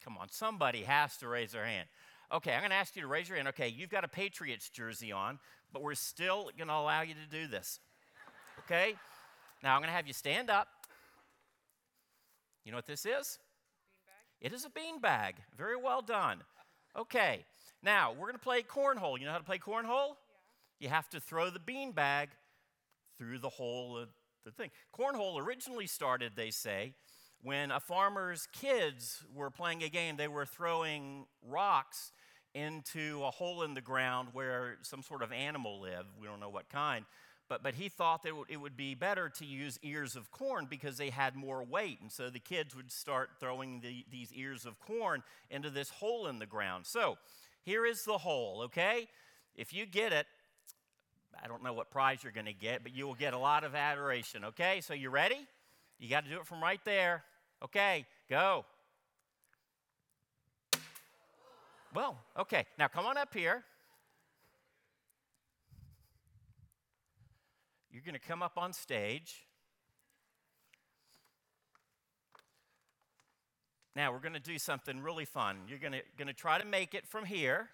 Come 0.05 0.17
on, 0.17 0.29
somebody 0.31 0.83
has 0.83 1.17
to 1.17 1.29
raise 1.29 1.51
their 1.51 1.65
hand. 1.65 1.89
Okay, 2.33 2.53
I'm 2.53 2.61
going 2.61 2.71
to 2.71 2.77
ask 2.77 2.95
you 2.95 3.03
to 3.03 3.09
raise 3.09 3.29
your 3.29 3.37
hand. 3.37 3.49
Okay, 3.49 3.69
you've 3.69 3.91
got 3.91 4.05
a 4.05 4.09
Patriots 4.09 4.69
jersey 4.69 5.11
on, 5.11 5.41
but 5.73 5.83
we're 5.83 5.95
still 5.95 6.51
going 6.57 6.69
to 6.69 6.75
allow 6.75 7.03
you 7.03 7.15
to 7.15 7.29
do 7.31 7.49
this. 7.49 7.81
Okay? 8.61 8.95
Now 9.63 9.75
I'm 9.75 9.81
going 9.81 9.91
to 9.91 9.97
have 9.97 10.07
you 10.07 10.13
stand 10.13 10.51
up. 10.51 10.69
You 12.65 12.71
know 12.71 12.79
what 12.79 12.87
this 12.87 13.05
is? 13.05 13.39
It 14.43 14.53
is 14.53 14.65
a 14.65 14.69
beanbag. 14.69 15.35
Very 15.57 15.77
well 15.77 16.03
done. 16.03 16.39
Okay, 16.99 17.45
now 17.81 18.11
we're 18.11 18.27
going 18.27 18.35
to 18.35 18.41
play 18.41 18.63
cornhole. 18.63 19.19
You 19.19 19.25
know 19.25 19.33
how 19.33 19.39
to 19.39 19.45
play 19.45 19.59
cornhole? 19.59 20.17
Yeah. 20.81 20.81
You 20.81 20.89
have 20.89 21.09
to 21.11 21.21
throw 21.21 21.49
the 21.49 21.61
beanbag 21.61 22.27
through 23.19 23.39
the 23.39 23.49
hole 23.49 23.97
of 23.97 24.09
the 24.45 24.51
thing. 24.51 24.71
Cornhole 24.99 25.41
originally 25.41 25.87
started, 25.87 26.33
they 26.35 26.51
say, 26.51 26.93
when 27.43 27.71
a 27.71 27.79
farmer's 27.79 28.49
kids 28.53 29.25
were 29.33 29.49
playing 29.49 29.85
a 29.85 29.89
game. 29.89 30.17
They 30.17 30.27
were 30.27 30.45
throwing 30.45 31.27
rocks 31.49 32.11
into 32.53 33.23
a 33.25 33.31
hole 33.31 33.63
in 33.63 33.75
the 33.75 33.81
ground 33.81 34.31
where 34.33 34.79
some 34.83 35.05
sort 35.05 35.23
of 35.23 35.31
animal 35.31 35.81
lived. 35.81 36.09
We 36.21 36.27
don't 36.27 36.41
know 36.41 36.51
what 36.51 36.69
kind 36.69 37.05
but, 37.53 37.63
but 37.63 37.75
he 37.75 37.91
thought 37.91 38.23
that 38.23 38.33
it 38.49 38.57
would- 38.57 38.79
be 38.79 38.95
better 38.95 39.29
to 39.29 39.45
use 39.45 39.79
ears 39.83 40.17
of 40.17 40.31
corn 40.31 40.65
because 40.65 40.97
they 40.97 41.11
had 41.11 41.37
more 41.37 41.63
weight. 41.63 42.01
And 42.01 42.11
so 42.11 42.31
the 42.31 42.39
kids 42.39 42.75
would 42.75 42.91
start 42.91 43.33
throwing 43.39 43.81
the, 43.81 44.07
these 44.11 44.33
ears 44.33 44.65
of 44.65 44.81
corn 44.81 45.23
into 45.51 45.69
this 45.69 45.91
hole 45.91 46.29
in 46.29 46.39
the 46.39 46.47
ground. 46.47 46.87
So 46.87 47.19
here 47.63 47.85
is 47.85 48.05
the 48.05 48.17
hole, 48.17 48.63
okay? 48.65 49.07
If 49.55 49.75
you 49.75 49.85
get 49.85 50.15
it, 50.15 50.27
I 51.45 51.47
don't 51.47 51.63
know 51.63 51.75
what 51.75 51.91
prize 51.91 52.23
you're 52.23 52.33
going 52.33 52.47
to 52.47 52.55
get, 52.55 52.83
but 52.83 52.95
you 52.95 53.07
will 53.07 53.15
get 53.15 53.35
a 53.35 53.39
lot 53.39 53.65
of 53.65 53.75
adoration, 53.75 54.47
okay? 54.47 54.81
So 54.81 54.95
you 54.95 55.11
ready? 55.11 55.47
You 55.99 56.09
got 56.09 56.25
to 56.25 56.31
do 56.31 56.39
it 56.39 56.47
from 56.47 56.63
right 56.63 56.81
there. 56.87 57.23
Okay, 57.63 58.07
go. 58.31 58.65
Well, 61.95 62.17
okay. 62.39 62.65
Now 62.79 62.89
come 62.89 63.05
on 63.05 63.19
up 63.19 63.35
here. 63.35 63.63
You're 67.93 68.03
going 68.03 68.15
to 68.15 68.27
come 68.27 68.43
up 68.43 68.57
on 68.57 68.73
stage. 68.73 69.47
Now 73.95 74.11
we're 74.11 74.21
going 74.21 74.33
to 74.33 74.41
do 74.41 74.59
something 74.59 75.03
really 75.03 75.27
fun. 75.27 75.59
You're 75.69 75.79
going 75.79 75.93
to, 76.27 76.33
try 76.33 76.59
to 76.59 76.65
make 76.65 76.95
it 76.95 77.07
from 77.07 77.27
here. 77.27 77.69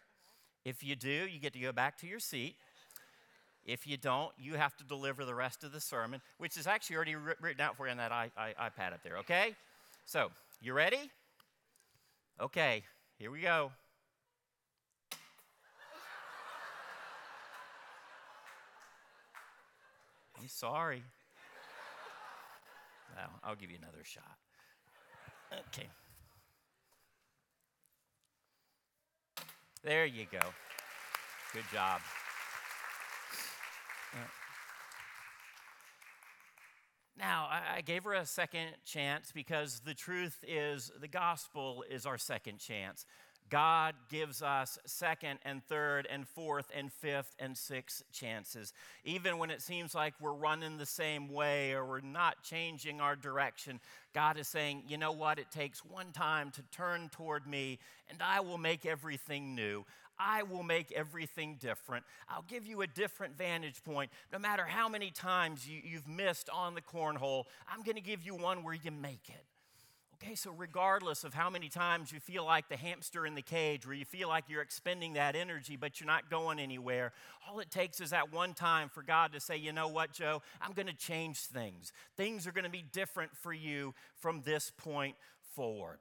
If 0.65 0.83
you 0.83 0.97
do, 0.97 1.09
you 1.09 1.39
get 1.39 1.53
to 1.53 1.61
go 1.61 1.71
back 1.71 1.97
to 1.99 2.09
your 2.09 2.19
seat. 2.19 2.57
If 3.65 3.87
you 3.87 3.97
don't, 3.97 4.33
you 4.37 4.55
have 4.55 4.77
to 4.79 4.85
deliver 4.85 5.25
the 5.25 5.35
rest 5.35 5.63
of 5.63 5.71
the 5.71 5.81
sermon, 5.81 6.21
which 6.39 6.57
is 6.57 6.67
actually 6.67 6.97
already 6.97 7.15
written 7.15 7.61
out 7.61 7.77
for 7.77 7.87
you 7.87 7.93
on 7.93 7.99
that 7.99 8.11
I, 8.11 8.31
I, 8.37 8.55
iPad 8.69 8.95
up 8.95 9.05
there, 9.05 9.19
okay? 9.19 9.55
So, 10.05 10.31
you 10.61 10.73
ready? 10.73 11.11
Okay, 12.41 12.83
here 13.19 13.31
we 13.31 13.41
go. 13.43 13.71
I'm 20.41 20.49
sorry. 20.49 21.03
I'll 23.43 23.57
give 23.57 23.71
you 23.71 23.79
another 23.81 24.05
shot. 24.05 24.37
Okay. 25.69 25.89
There 29.83 30.07
you 30.07 30.27
go. 30.31 30.41
Good 31.53 31.65
job. 31.73 32.01
Now, 37.19 37.49
I 37.51 37.81
gave 37.81 38.05
her 38.05 38.13
a 38.13 38.25
second 38.25 38.77
chance 38.85 39.33
because 39.35 39.81
the 39.81 39.95
truth 39.95 40.45
is 40.47 40.93
the 41.01 41.09
gospel 41.09 41.83
is 41.91 42.07
our 42.07 42.19
second 42.19 42.59
chance. 42.59 43.07
God 43.51 43.95
gives 44.11 44.43
us 44.43 44.79
second 44.85 45.39
and 45.45 45.65
third 45.65 46.07
and 46.11 46.27
fourth 46.27 46.71
and 46.75 46.93
fifth 46.93 47.35
and 47.39 47.57
sixth 47.57 48.03
chances. 48.13 48.73
Even 49.05 49.39
when 49.39 49.51
it 49.51 49.63
seems 49.63 49.95
like 49.95 50.15
we're 50.21 50.33
running 50.33 50.77
the 50.77 50.87
same 50.87 51.29
way 51.29 51.73
or 51.73 51.87
we're 51.87 52.01
not 52.01 52.43
changing 52.43 53.01
our 53.01 53.17
direction, 53.17 53.81
God 54.15 54.39
is 54.39 54.49
saying, 54.49 54.83
you 54.87 54.99
know 54.99 55.13
what? 55.13 55.39
It 55.39 55.51
takes 55.51 55.85
one 55.85 56.13
time 56.13 56.51
to 56.53 56.63
turn 56.71 57.09
toward 57.11 57.47
me 57.47 57.79
and 58.11 58.21
I 58.23 58.41
will 58.41 58.59
make 58.59 58.85
everything 58.85 59.55
new. 59.55 59.85
I 60.19 60.43
will 60.43 60.65
make 60.65 60.91
everything 60.93 61.59
different. 61.61 62.05
I'll 62.29 62.45
give 62.49 62.67
you 62.67 62.83
a 62.83 62.87
different 62.87 63.39
vantage 63.39 63.85
point. 63.85 64.11
No 64.33 64.39
matter 64.39 64.65
how 64.65 64.89
many 64.89 65.11
times 65.11 65.69
you, 65.69 65.81
you've 65.85 66.09
missed 66.09 66.51
on 66.51 66.75
the 66.75 66.81
cornhole, 66.81 67.45
I'm 67.73 67.83
going 67.83 67.95
to 67.95 68.03
give 68.03 68.23
you 68.23 68.35
one 68.35 68.65
where 68.65 68.75
you 68.75 68.91
make 68.91 69.29
it. 69.29 69.45
Okay, 70.21 70.35
so 70.35 70.51
regardless 70.51 71.23
of 71.23 71.33
how 71.33 71.49
many 71.49 71.69
times 71.69 72.11
you 72.11 72.19
feel 72.19 72.45
like 72.45 72.69
the 72.69 72.77
hamster 72.77 73.25
in 73.25 73.37
the 73.37 73.43
cage, 73.43 73.87
where 73.87 73.95
you 73.95 74.05
feel 74.05 74.27
like 74.27 74.45
you're 74.49 74.63
expending 74.63 75.13
that 75.13 75.37
energy, 75.37 75.77
but 75.77 76.01
you're 76.01 76.09
not 76.09 76.29
going 76.29 76.59
anywhere, 76.59 77.13
all 77.49 77.61
it 77.61 77.71
takes 77.71 78.01
is 78.01 78.11
that 78.11 78.33
one 78.33 78.53
time 78.53 78.89
for 78.89 79.05
God 79.05 79.33
to 79.33 79.41
say, 79.41 79.57
you 79.57 79.73
know 79.73 79.87
what, 79.87 80.13
Joe, 80.13 80.43
I'm 80.61 80.73
going 80.73 80.89
to 80.89 80.97
change 80.97 81.39
things. 81.39 81.93
Things 82.17 82.49
are 82.49 82.53
going 82.53 82.65
to 82.65 82.71
be 82.71 82.85
different 82.93 83.37
for 83.37 83.53
you 83.53 83.95
from 84.17 84.43
this 84.45 84.73
point 84.77 85.15
forward. 85.55 85.99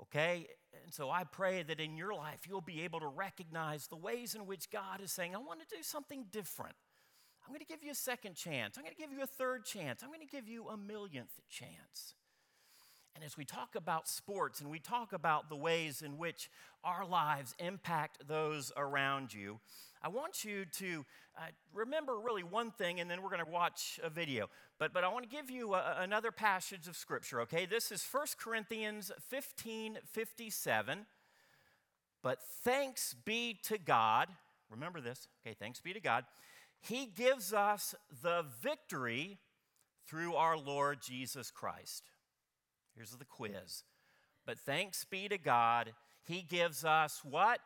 Okay? 0.00 0.46
And 0.84 0.94
so 0.94 1.10
I 1.10 1.24
pray 1.24 1.64
that 1.64 1.80
in 1.80 1.96
your 1.96 2.14
life 2.14 2.42
you'll 2.48 2.60
be 2.60 2.82
able 2.82 3.00
to 3.00 3.08
recognize 3.08 3.88
the 3.88 3.96
ways 3.96 4.36
in 4.36 4.46
which 4.46 4.70
God 4.70 5.00
is 5.02 5.10
saying, 5.10 5.34
I 5.34 5.38
want 5.38 5.58
to 5.60 5.76
do 5.76 5.82
something 5.82 6.26
different. 6.30 6.76
I'm 7.44 7.50
going 7.50 7.58
to 7.58 7.66
give 7.66 7.82
you 7.82 7.90
a 7.90 7.96
second 7.96 8.36
chance. 8.36 8.78
I'm 8.78 8.84
going 8.84 8.94
to 8.94 9.02
give 9.02 9.12
you 9.12 9.24
a 9.24 9.26
third 9.26 9.64
chance. 9.64 10.04
I'm 10.04 10.10
going 10.10 10.20
to 10.20 10.32
give 10.32 10.46
you 10.48 10.68
a 10.68 10.76
millionth 10.76 11.40
chance. 11.50 12.14
And 13.14 13.24
as 13.24 13.36
we 13.36 13.44
talk 13.44 13.74
about 13.74 14.08
sports 14.08 14.60
and 14.60 14.70
we 14.70 14.78
talk 14.78 15.12
about 15.12 15.48
the 15.48 15.56
ways 15.56 16.02
in 16.02 16.16
which 16.16 16.50
our 16.82 17.06
lives 17.06 17.54
impact 17.58 18.26
those 18.26 18.72
around 18.76 19.34
you, 19.34 19.60
I 20.02 20.08
want 20.08 20.44
you 20.44 20.64
to 20.64 21.04
uh, 21.38 21.42
remember 21.72 22.18
really 22.18 22.42
one 22.42 22.72
thing, 22.72 23.00
and 23.00 23.10
then 23.10 23.22
we're 23.22 23.30
going 23.30 23.44
to 23.44 23.50
watch 23.50 24.00
a 24.02 24.10
video. 24.10 24.48
But, 24.78 24.92
but 24.92 25.04
I 25.04 25.08
want 25.08 25.30
to 25.30 25.34
give 25.34 25.48
you 25.48 25.74
a, 25.74 25.98
another 26.00 26.32
passage 26.32 26.88
of 26.88 26.96
Scripture, 26.96 27.40
okay? 27.42 27.66
This 27.66 27.92
is 27.92 28.04
1 28.10 28.26
Corinthians 28.38 29.12
15 29.28 29.98
57. 30.10 31.06
But 32.22 32.38
thanks 32.62 33.14
be 33.24 33.58
to 33.64 33.78
God, 33.78 34.28
remember 34.70 35.00
this, 35.00 35.28
okay? 35.44 35.56
Thanks 35.58 35.80
be 35.80 35.92
to 35.92 36.00
God. 36.00 36.24
He 36.80 37.06
gives 37.06 37.52
us 37.52 37.94
the 38.22 38.44
victory 38.60 39.38
through 40.06 40.34
our 40.34 40.56
Lord 40.56 41.00
Jesus 41.00 41.50
Christ. 41.50 42.11
Here's 42.94 43.10
the 43.10 43.24
quiz. 43.24 43.84
But 44.46 44.58
thanks 44.58 45.04
be 45.04 45.28
to 45.28 45.38
God, 45.38 45.92
He 46.26 46.42
gives 46.42 46.84
us 46.84 47.20
what? 47.22 47.60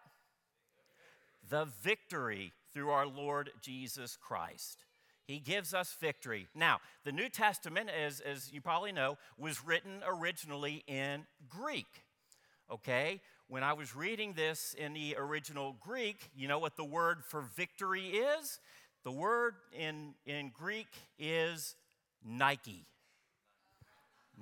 The 1.49 1.67
victory 1.83 2.53
through 2.73 2.91
our 2.91 3.07
Lord 3.07 3.51
Jesus 3.63 4.17
Christ. 4.21 4.85
He 5.27 5.39
gives 5.39 5.75
us 5.75 5.97
victory. 6.01 6.47
Now, 6.55 6.79
the 7.05 7.11
New 7.11 7.29
Testament, 7.29 7.91
as, 7.91 8.21
as 8.21 8.53
you 8.53 8.61
probably 8.61 8.93
know, 8.93 9.19
was 9.37 9.65
written 9.65 10.03
originally 10.07 10.85
in 10.87 11.27
Greek. 11.49 12.05
Okay? 12.71 13.21
When 13.49 13.65
I 13.65 13.73
was 13.73 13.97
reading 13.97 14.35
this 14.35 14.75
in 14.79 14.93
the 14.93 15.17
original 15.19 15.77
Greek, 15.81 16.31
you 16.37 16.47
know 16.47 16.59
what 16.59 16.77
the 16.77 16.85
word 16.85 17.25
for 17.25 17.41
victory 17.41 18.09
is? 18.09 18.61
The 19.05 19.11
word 19.11 19.55
in, 19.73 20.15
in 20.27 20.53
Greek 20.55 20.89
is 21.19 21.75
Nike. 22.25 22.87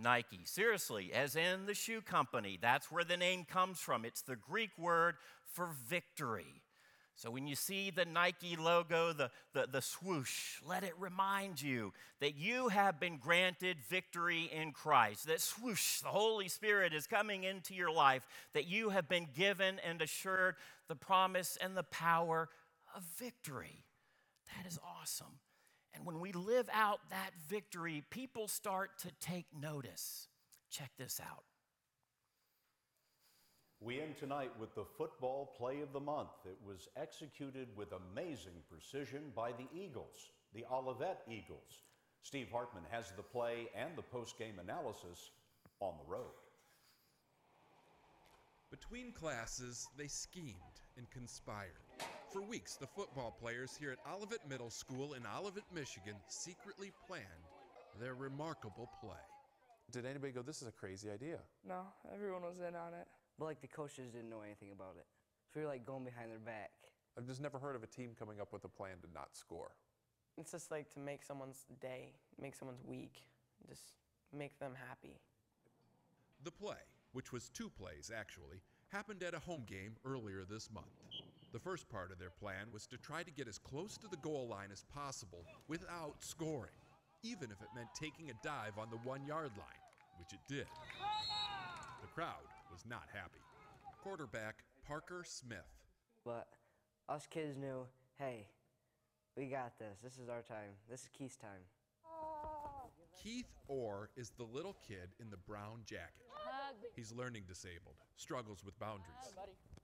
Nike. 0.01 0.41
Seriously, 0.45 1.13
as 1.13 1.37
in 1.37 1.67
the 1.67 1.75
shoe 1.75 2.01
company. 2.01 2.59
That's 2.61 2.91
where 2.91 3.05
the 3.05 3.17
name 3.17 3.45
comes 3.45 3.79
from. 3.79 4.05
It's 4.05 4.23
the 4.23 4.37
Greek 4.37 4.71
word 4.79 5.17
for 5.53 5.71
victory. 5.89 6.63
So 7.17 7.31
when 7.31 7.47
you 7.47 7.55
see 7.55 7.91
the 7.91 8.05
Nike 8.05 8.57
logo, 8.57 9.13
the, 9.13 9.31
the, 9.53 9.69
the, 9.71 9.81
swoosh, 9.81 10.61
let 10.67 10.83
it 10.83 10.95
remind 10.99 11.63
you 11.63 11.93
that 12.21 12.35
you 12.35 12.69
have 12.69 12.99
been 12.99 13.19
granted 13.19 13.77
victory 13.89 14.51
in 14.53 14.73
Christ. 14.73 15.29
That 15.29 15.41
swoosh, 15.41 16.01
the 16.01 16.09
Holy 16.09 16.49
Spirit 16.49 16.93
is 16.93 17.07
coming 17.07 17.45
into 17.45 17.73
your 17.73 17.93
life, 17.93 18.27
that 18.53 18.67
you 18.67 18.91
have 18.91 19.09
been 19.09 19.29
given 19.33 19.79
and 19.89 20.03
assured 20.03 20.57
the 20.89 20.97
promise 20.97 21.57
and 21.61 21.77
the 21.77 21.85
power 21.85 22.49
of 22.97 23.05
victory. 23.17 23.85
That 24.57 24.67
is 24.67 24.79
awesome. 25.01 25.39
And 25.95 26.05
when 26.05 26.21
we 26.21 26.33
live 26.33 26.69
out 26.73 27.01
that 27.11 27.31
victory, 27.49 28.03
people 28.11 28.49
start 28.49 28.99
to 29.01 29.11
take 29.21 29.47
notice. 29.59 30.29
Check 30.71 30.91
this 30.99 31.21
out. 31.21 31.45
We 33.81 34.01
end 34.01 34.17
tonight 34.17 34.51
with 34.59 34.75
the 34.75 34.85
football 34.97 35.55
play 35.59 35.83
of 35.83 35.93
the 35.93 36.01
month. 36.01 36.31
It 36.47 36.57
was 36.67 36.89
executed 36.97 37.69
with 37.77 37.93
amazing 37.93 38.55
precision 38.69 39.33
by 39.37 39.53
the 39.53 39.69
Eagles, 39.75 40.33
the 40.55 40.65
Olivet 40.73 41.21
Eagles. 41.29 41.83
Steve 42.23 42.49
Hartman 42.51 42.85
has 42.91 43.13
the 43.17 43.23
play 43.23 43.69
and 43.77 43.91
the 43.95 44.03
post-game 44.03 44.59
analysis 44.59 45.31
on 45.81 45.95
the 45.99 46.11
road. 46.11 46.33
Between 48.71 49.13
classes, 49.13 49.87
they 49.97 50.09
schemed 50.09 50.81
and 50.97 51.11
conspired. 51.11 51.85
For 52.33 52.43
weeks, 52.43 52.77
the 52.77 52.87
football 52.87 53.37
players 53.41 53.77
here 53.79 53.93
at 53.93 53.99
Olivet 54.13 54.49
Middle 54.49 54.71
School 54.71 55.15
in 55.15 55.23
Olivet, 55.39 55.65
Michigan 55.75 56.15
secretly 56.29 56.93
planned 57.07 57.25
their 58.01 58.15
remarkable 58.15 58.91
play. 59.01 59.23
Did 59.93 60.07
anybody 60.07 60.33
go, 60.33 60.43
this 60.43 60.63
is 60.63 60.69
a 60.69 60.73
crazy 60.73 61.11
idea? 61.11 61.39
No, 61.67 61.83
everyone 62.13 62.43
was 62.43 62.59
in 62.59 62.75
on 62.75 62.95
it. 62.95 63.07
But 63.39 63.45
like 63.47 63.61
the 63.61 63.69
coaches 63.69 64.11
didn't 64.13 64.31
know 64.31 64.43
anything 64.45 64.71
about 64.73 64.97
it. 64.99 65.07
So 65.53 65.61
we 65.61 65.67
were 65.67 65.73
like 65.73 65.87
going 65.87 66.05
behind 66.05 66.31
their 66.31 66.39
back. 66.39 66.71
I've 67.17 67.27
just 67.27 67.41
never 67.41 67.59
heard 67.59 67.77
of 67.77 67.83
a 67.83 67.87
team 67.87 68.11
coming 68.19 68.41
up 68.41 68.53
with 68.53 68.65
a 68.65 68.69
plan 68.69 68.97
to 69.03 69.09
not 69.15 69.37
score. 69.37 69.71
It's 70.37 70.51
just 70.51 70.71
like 70.71 70.93
to 70.95 71.01
make 71.01 71.23
someone's 71.23 71.67
day, 71.81 72.15
make 72.41 72.57
someone's 72.57 72.83
week, 72.85 73.23
just 73.69 73.93
make 74.37 74.59
them 74.59 74.73
happy. 74.89 75.21
The 76.43 76.51
play, 76.51 76.83
which 77.13 77.33
was 77.33 77.49
two 77.49 77.71
plays 77.71 78.11
actually, 78.15 78.61
happened 78.95 79.25
at 79.25 79.35
a 79.35 79.41
home 79.41 79.65
game 79.67 79.97
earlier 80.07 80.45
this 80.49 80.71
month. 80.73 80.87
The 81.53 81.59
first 81.59 81.89
part 81.89 82.13
of 82.13 82.19
their 82.21 82.31
plan 82.31 82.69
was 82.73 82.87
to 82.87 82.97
try 82.97 83.25
to 83.25 83.31
get 83.33 83.49
as 83.49 83.59
close 83.59 83.97
to 83.99 84.07
the 84.07 84.19
goal 84.19 84.47
line 84.49 84.69
as 84.73 84.85
possible 84.95 85.45
without 85.67 86.15
scoring, 86.21 86.79
even 87.25 87.51
if 87.51 87.61
it 87.61 87.75
meant 87.75 87.89
taking 87.99 88.31
a 88.31 88.47
dive 88.47 88.79
on 88.79 88.91
the 88.91 88.99
one 88.99 89.27
yard 89.27 89.51
line, 89.59 89.83
which 90.21 90.33
it 90.33 90.39
did. 90.49 90.69
The 92.03 92.09
crowd 92.15 92.47
was 92.71 92.85
not 92.89 93.03
happy. 93.13 93.41
Quarterback 94.01 94.63
Parker 94.87 95.25
Smith 95.27 95.59
But 96.25 96.47
us 97.09 97.27
kids 97.29 97.57
knew, 97.57 97.87
hey, 98.17 98.47
We 99.37 99.47
got 99.47 99.77
this. 99.77 99.99
This 100.05 100.19
is 100.19 100.29
our 100.29 100.43
time. 100.43 100.79
This 100.89 101.03
is 101.03 101.09
Keith's 101.19 101.37
time. 101.37 101.67
Keith 103.21 103.51
Orr 103.67 104.11
is 104.17 104.31
the 104.31 104.45
little 104.45 104.77
kid 104.87 105.09
in 105.19 105.31
the 105.31 105.37
brown 105.37 105.81
jacket. 105.85 106.25
He's 106.95 107.13
learning 107.13 107.45
disabled, 107.49 107.97
struggles 108.17 108.65
with 108.65 108.79
boundaries, 108.79 109.35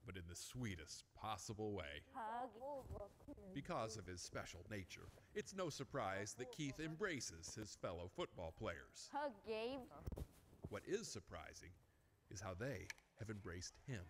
but 0.07 0.16
in 0.16 0.22
the 0.29 0.37
sweetest 0.37 1.05
possible 1.14 1.72
way. 1.72 2.03
Because 3.55 3.96
of 3.96 4.07
his 4.07 4.20
special 4.20 4.61
nature, 4.70 5.09
it's 5.35 5.55
no 5.55 5.68
surprise 5.68 6.35
that 6.38 6.53
Keith 6.53 6.81
embraces 6.81 7.55
his 7.55 7.76
fellow 7.81 8.11
football 8.14 8.53
players. 8.59 9.09
Hug, 9.12 9.33
Gabe. 9.46 9.81
What 10.68 10.83
is 10.87 11.09
surprising 11.09 11.70
is 12.31 12.40
how 12.40 12.55
they 12.59 12.87
have 13.18 13.29
embraced 13.31 13.74
him. 13.87 14.03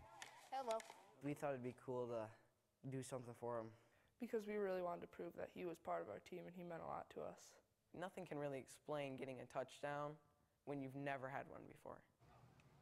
Hello. 0.53 0.79
We 1.25 1.35
thought 1.35 1.51
it'd 1.51 1.63
be 1.65 1.75
cool 1.85 2.07
to 2.09 2.91
do 2.91 3.03
something 3.03 3.35
for 3.41 3.59
him. 3.59 3.67
because 4.21 4.47
we 4.47 4.57
really 4.57 4.83
wanted 4.83 5.01
to 5.01 5.07
prove 5.09 5.33
that 5.37 5.49
he 5.55 5.65
was 5.65 5.79
part 5.79 6.03
of 6.03 6.09
our 6.09 6.21
team 6.29 6.41
and 6.47 6.55
he 6.55 6.63
meant 6.63 6.83
a 6.85 6.87
lot 6.87 7.09
to 7.15 7.21
us. 7.21 7.57
Nothing 7.99 8.27
can 8.27 8.39
really 8.39 8.59
explain 8.59 9.17
getting 9.17 9.41
a 9.41 9.47
touchdown 9.47 10.13
when 10.67 10.81
you've 10.83 10.95
never 10.95 11.27
had 11.29 11.49
one 11.49 11.63
before. 11.67 11.97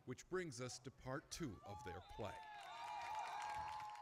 Which 0.08 0.24
brings 0.30 0.62
us 0.62 0.80
to 0.84 0.90
part 1.04 1.30
two 1.30 1.52
of 1.68 1.76
their 1.84 2.00
play. 2.16 2.32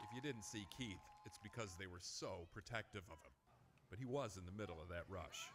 If 0.07 0.15
you 0.15 0.21
didn't 0.21 0.45
see 0.45 0.65
Keith, 0.71 1.03
it's 1.25 1.37
because 1.43 1.75
they 1.77 1.85
were 1.85 1.99
so 1.99 2.47
protective 2.53 3.03
of 3.11 3.19
him. 3.27 3.35
But 3.89 3.99
he 3.99 4.05
was 4.05 4.37
in 4.39 4.45
the 4.45 4.55
middle 4.55 4.79
of 4.81 4.87
that 4.87 5.03
rush. 5.09 5.51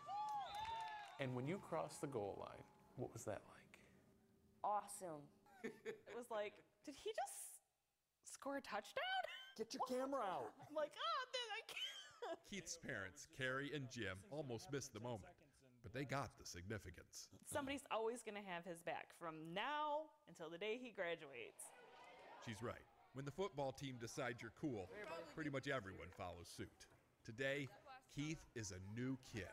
And 1.21 1.35
when 1.35 1.49
you 1.49 1.57
crossed 1.57 2.03
the 2.03 2.07
goal 2.07 2.37
line, 2.39 2.61
what 2.97 3.11
was 3.15 3.25
that 3.25 3.41
like? 3.49 3.81
Awesome. 4.63 5.25
It 5.65 5.97
was 6.15 6.29
like, 6.31 6.53
did 6.85 6.97
he 7.03 7.13
just 7.17 7.65
score 8.31 8.59
a 8.59 8.61
touchdown? 8.61 9.25
Get 9.57 9.73
your 9.73 9.81
camera 9.89 10.21
out. 10.21 10.53
I'm 10.69 10.77
like, 10.77 10.93
oh, 10.93 11.23
then 11.33 11.49
I 11.57 11.63
can't. 11.65 12.39
Keith's 12.51 12.77
parents, 12.77 13.27
Carrie 13.39 13.71
and 13.75 13.89
Jim, 13.91 14.19
almost 14.31 14.71
missed 14.71 14.93
the 14.93 15.01
moment, 15.01 15.33
but 15.93 15.99
they 15.99 16.05
got 16.05 16.31
the 16.39 16.45
significance. 16.45 17.29
Somebody's 17.53 17.85
always 17.91 18.23
going 18.23 18.37
to 18.37 18.51
have 18.51 18.65
his 18.65 18.81
back 18.81 19.09
from 19.19 19.35
now 19.55 20.09
until 20.29 20.51
the 20.51 20.59
day 20.59 20.79
he 20.81 20.91
graduates. 20.91 21.65
She's 22.47 22.63
right. 22.63 22.87
When 23.15 23.25
the 23.25 23.31
football 23.31 23.73
team 23.73 23.97
decides 24.01 24.41
you're 24.41 24.53
cool, 24.61 24.89
pretty 25.35 25.51
much 25.51 25.69
everyone 25.69 26.09
follows 26.17 26.49
suit. 26.57 26.87
Today, 27.25 27.69
Keith 28.15 28.41
is 28.55 28.73
a 28.73 28.99
new 28.99 29.19
kid. 29.33 29.53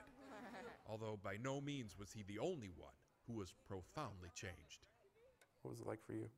Although 0.87 1.19
by 1.21 1.35
no 1.43 1.61
means 1.61 1.97
was 1.99 2.11
he 2.11 2.23
the 2.23 2.39
only 2.39 2.71
one 2.75 2.93
who 3.27 3.33
was 3.33 3.53
profoundly 3.67 4.29
changed. 4.33 4.85
What 5.61 5.71
was 5.71 5.81
it 5.81 5.87
like 5.87 6.03
for 6.05 6.13
you? 6.13 6.29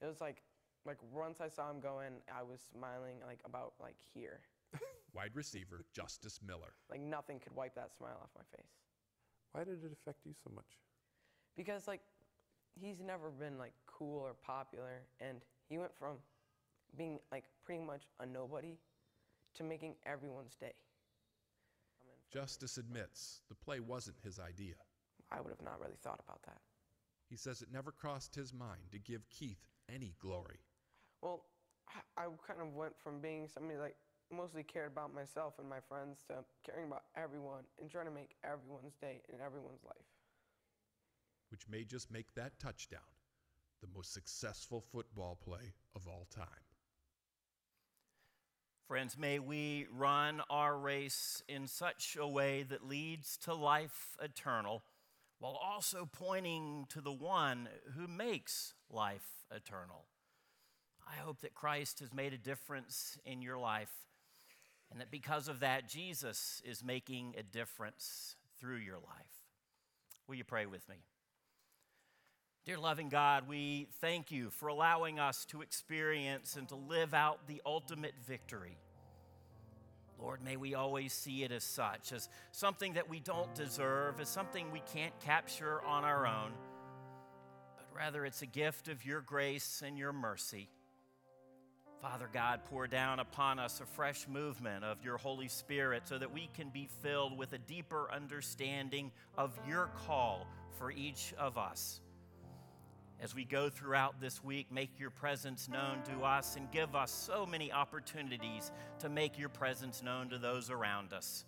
It 0.00 0.06
was 0.06 0.20
like, 0.20 0.42
like 0.84 0.98
once 1.12 1.40
I 1.40 1.48
saw 1.48 1.70
him 1.70 1.80
go 1.80 2.00
in, 2.00 2.14
I 2.34 2.42
was 2.42 2.60
smiling 2.72 3.16
like 3.26 3.40
about 3.44 3.74
like 3.80 3.96
here. 4.14 4.40
Wide 5.14 5.34
receiver 5.34 5.84
Justice 5.92 6.40
Miller. 6.44 6.72
Like 6.90 7.00
nothing 7.00 7.38
could 7.38 7.54
wipe 7.54 7.74
that 7.74 7.94
smile 7.94 8.18
off 8.22 8.30
my 8.34 8.42
face. 8.56 8.85
Why 9.56 9.64
did 9.64 9.82
it 9.82 9.90
affect 9.90 10.26
you 10.26 10.34
so 10.34 10.50
much? 10.54 10.76
Because 11.56 11.88
like 11.88 12.02
he's 12.78 13.00
never 13.00 13.30
been 13.30 13.56
like 13.56 13.72
cool 13.86 14.20
or 14.20 14.34
popular 14.34 15.00
and 15.18 15.38
he 15.70 15.78
went 15.78 15.96
from 15.98 16.16
being 16.98 17.18
like 17.32 17.44
pretty 17.64 17.82
much 17.82 18.02
a 18.20 18.26
nobody 18.26 18.76
to 19.54 19.64
making 19.64 19.94
everyone's 20.04 20.56
day. 20.56 20.74
Justice 22.30 22.76
admits 22.76 23.40
the 23.48 23.54
play 23.54 23.80
wasn't 23.80 24.18
his 24.22 24.38
idea. 24.38 24.74
I 25.32 25.40
would 25.40 25.48
have 25.48 25.62
not 25.64 25.80
really 25.80 25.96
thought 26.02 26.20
about 26.22 26.42
that. 26.42 26.60
He 27.30 27.36
says 27.36 27.62
it 27.62 27.72
never 27.72 27.92
crossed 27.92 28.34
his 28.34 28.52
mind 28.52 28.92
to 28.92 28.98
give 28.98 29.22
Keith 29.30 29.66
any 29.88 30.14
glory. 30.20 30.60
Well, 31.22 31.46
I- 31.88 32.24
I 32.24 32.28
kind 32.46 32.60
of 32.60 32.74
went 32.74 32.98
from 32.98 33.22
being 33.22 33.48
somebody 33.48 33.78
like 33.78 33.96
mostly 34.30 34.62
cared 34.62 34.92
about 34.92 35.14
myself 35.14 35.54
and 35.58 35.68
my 35.68 35.80
friends 35.88 36.18
to 36.28 36.34
caring 36.64 36.86
about 36.86 37.04
everyone 37.16 37.64
and 37.80 37.90
trying 37.90 38.06
to 38.06 38.10
make 38.12 38.36
everyone's 38.44 38.94
day 39.00 39.22
and 39.32 39.40
everyone's 39.40 39.84
life. 39.84 39.96
which 41.50 41.68
may 41.68 41.84
just 41.84 42.10
make 42.10 42.34
that 42.34 42.58
touchdown 42.58 43.00
the 43.80 43.86
most 43.94 44.12
successful 44.12 44.80
football 44.92 45.38
play 45.44 45.72
of 45.94 46.08
all 46.08 46.26
time. 46.34 46.64
Friends, 48.88 49.16
may 49.18 49.38
we 49.38 49.86
run 49.92 50.42
our 50.50 50.76
race 50.76 51.42
in 51.48 51.66
such 51.66 52.16
a 52.20 52.26
way 52.26 52.62
that 52.64 52.86
leads 52.86 53.36
to 53.38 53.54
life 53.54 54.16
eternal 54.22 54.82
while 55.38 55.58
also 55.62 56.08
pointing 56.10 56.86
to 56.88 57.00
the 57.00 57.12
one 57.12 57.68
who 57.96 58.06
makes 58.06 58.74
life 58.90 59.44
eternal. 59.54 60.06
I 61.08 61.16
hope 61.16 61.40
that 61.42 61.54
Christ 61.54 62.00
has 62.00 62.12
made 62.12 62.32
a 62.32 62.38
difference 62.38 63.18
in 63.24 63.42
your 63.42 63.58
life 63.58 63.92
and 64.90 65.00
that 65.00 65.10
because 65.10 65.48
of 65.48 65.60
that, 65.60 65.88
Jesus 65.88 66.62
is 66.64 66.84
making 66.84 67.34
a 67.38 67.42
difference 67.42 68.36
through 68.58 68.76
your 68.76 68.96
life. 68.96 69.26
Will 70.26 70.36
you 70.36 70.44
pray 70.44 70.66
with 70.66 70.88
me? 70.88 70.96
Dear 72.64 72.78
loving 72.78 73.08
God, 73.08 73.48
we 73.48 73.86
thank 74.00 74.32
you 74.32 74.50
for 74.50 74.68
allowing 74.68 75.20
us 75.20 75.44
to 75.46 75.62
experience 75.62 76.56
and 76.56 76.68
to 76.68 76.74
live 76.74 77.14
out 77.14 77.46
the 77.46 77.62
ultimate 77.64 78.14
victory. 78.26 78.76
Lord, 80.18 80.42
may 80.42 80.56
we 80.56 80.74
always 80.74 81.12
see 81.12 81.44
it 81.44 81.52
as 81.52 81.62
such, 81.62 82.12
as 82.12 82.28
something 82.50 82.94
that 82.94 83.08
we 83.08 83.20
don't 83.20 83.54
deserve, 83.54 84.18
as 84.20 84.28
something 84.28 84.72
we 84.72 84.82
can't 84.92 85.16
capture 85.20 85.80
on 85.82 86.04
our 86.04 86.26
own, 86.26 86.52
but 87.76 87.86
rather 87.94 88.24
it's 88.24 88.42
a 88.42 88.46
gift 88.46 88.88
of 88.88 89.04
your 89.04 89.20
grace 89.20 89.82
and 89.86 89.96
your 89.96 90.12
mercy. 90.12 90.68
Father 92.10 92.28
God, 92.32 92.60
pour 92.66 92.86
down 92.86 93.18
upon 93.18 93.58
us 93.58 93.80
a 93.80 93.84
fresh 93.84 94.28
movement 94.28 94.84
of 94.84 95.04
your 95.04 95.16
Holy 95.16 95.48
Spirit 95.48 96.04
so 96.06 96.16
that 96.16 96.32
we 96.32 96.48
can 96.54 96.68
be 96.68 96.88
filled 97.02 97.36
with 97.36 97.52
a 97.52 97.58
deeper 97.58 98.08
understanding 98.12 99.10
of 99.36 99.58
your 99.68 99.90
call 100.06 100.46
for 100.78 100.92
each 100.92 101.34
of 101.36 101.58
us. 101.58 102.00
As 103.20 103.34
we 103.34 103.44
go 103.44 103.68
throughout 103.68 104.20
this 104.20 104.44
week, 104.44 104.70
make 104.70 105.00
your 105.00 105.10
presence 105.10 105.68
known 105.68 106.00
to 106.04 106.24
us 106.24 106.54
and 106.54 106.70
give 106.70 106.94
us 106.94 107.10
so 107.10 107.44
many 107.44 107.72
opportunities 107.72 108.70
to 109.00 109.08
make 109.08 109.36
your 109.36 109.48
presence 109.48 110.00
known 110.00 110.28
to 110.28 110.38
those 110.38 110.70
around 110.70 111.12
us. 111.12 111.44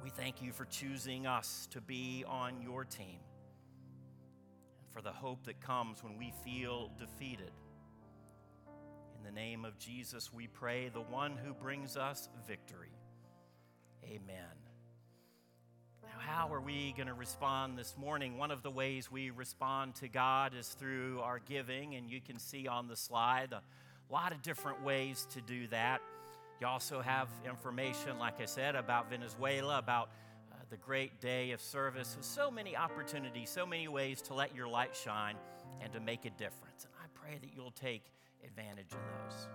We 0.00 0.10
thank 0.10 0.42
you 0.42 0.52
for 0.52 0.64
choosing 0.66 1.26
us 1.26 1.66
to 1.72 1.80
be 1.80 2.24
on 2.28 2.62
your 2.62 2.84
team 2.84 3.18
and 4.78 4.92
for 4.92 5.02
the 5.02 5.10
hope 5.10 5.44
that 5.46 5.60
comes 5.60 6.04
when 6.04 6.16
we 6.18 6.32
feel 6.44 6.92
defeated. 7.00 7.50
The 9.24 9.32
name 9.32 9.64
of 9.64 9.78
Jesus, 9.78 10.30
we 10.34 10.48
pray, 10.48 10.90
the 10.90 11.00
one 11.00 11.32
who 11.42 11.54
brings 11.54 11.96
us 11.96 12.28
victory. 12.46 12.92
Amen. 14.04 14.52
Now, 16.02 16.18
how 16.18 16.52
are 16.52 16.60
we 16.60 16.92
going 16.94 17.06
to 17.06 17.14
respond 17.14 17.78
this 17.78 17.94
morning? 17.96 18.36
One 18.36 18.50
of 18.50 18.62
the 18.62 18.70
ways 18.70 19.10
we 19.10 19.30
respond 19.30 19.94
to 19.96 20.08
God 20.08 20.52
is 20.54 20.68
through 20.68 21.20
our 21.20 21.38
giving, 21.38 21.94
and 21.94 22.10
you 22.10 22.20
can 22.20 22.38
see 22.38 22.68
on 22.68 22.86
the 22.86 22.96
slide 22.96 23.54
a 23.54 23.62
lot 24.12 24.32
of 24.32 24.42
different 24.42 24.84
ways 24.84 25.26
to 25.30 25.40
do 25.40 25.68
that. 25.68 26.02
You 26.60 26.66
also 26.66 27.00
have 27.00 27.28
information, 27.48 28.18
like 28.18 28.42
I 28.42 28.44
said, 28.44 28.76
about 28.76 29.08
Venezuela, 29.08 29.78
about 29.78 30.10
uh, 30.52 30.56
the 30.68 30.76
great 30.76 31.18
day 31.22 31.52
of 31.52 31.62
service. 31.62 32.18
So 32.20 32.50
many 32.50 32.76
opportunities, 32.76 33.48
so 33.48 33.64
many 33.64 33.88
ways 33.88 34.20
to 34.22 34.34
let 34.34 34.54
your 34.54 34.68
light 34.68 34.94
shine 34.94 35.36
and 35.80 35.90
to 35.94 36.00
make 36.00 36.26
a 36.26 36.30
difference. 36.30 36.84
And 36.84 36.92
I 37.02 37.06
pray 37.14 37.38
that 37.40 37.48
you'll 37.56 37.70
take 37.70 38.12
advantage 38.44 38.92
of 38.92 38.98
those. 38.98 39.48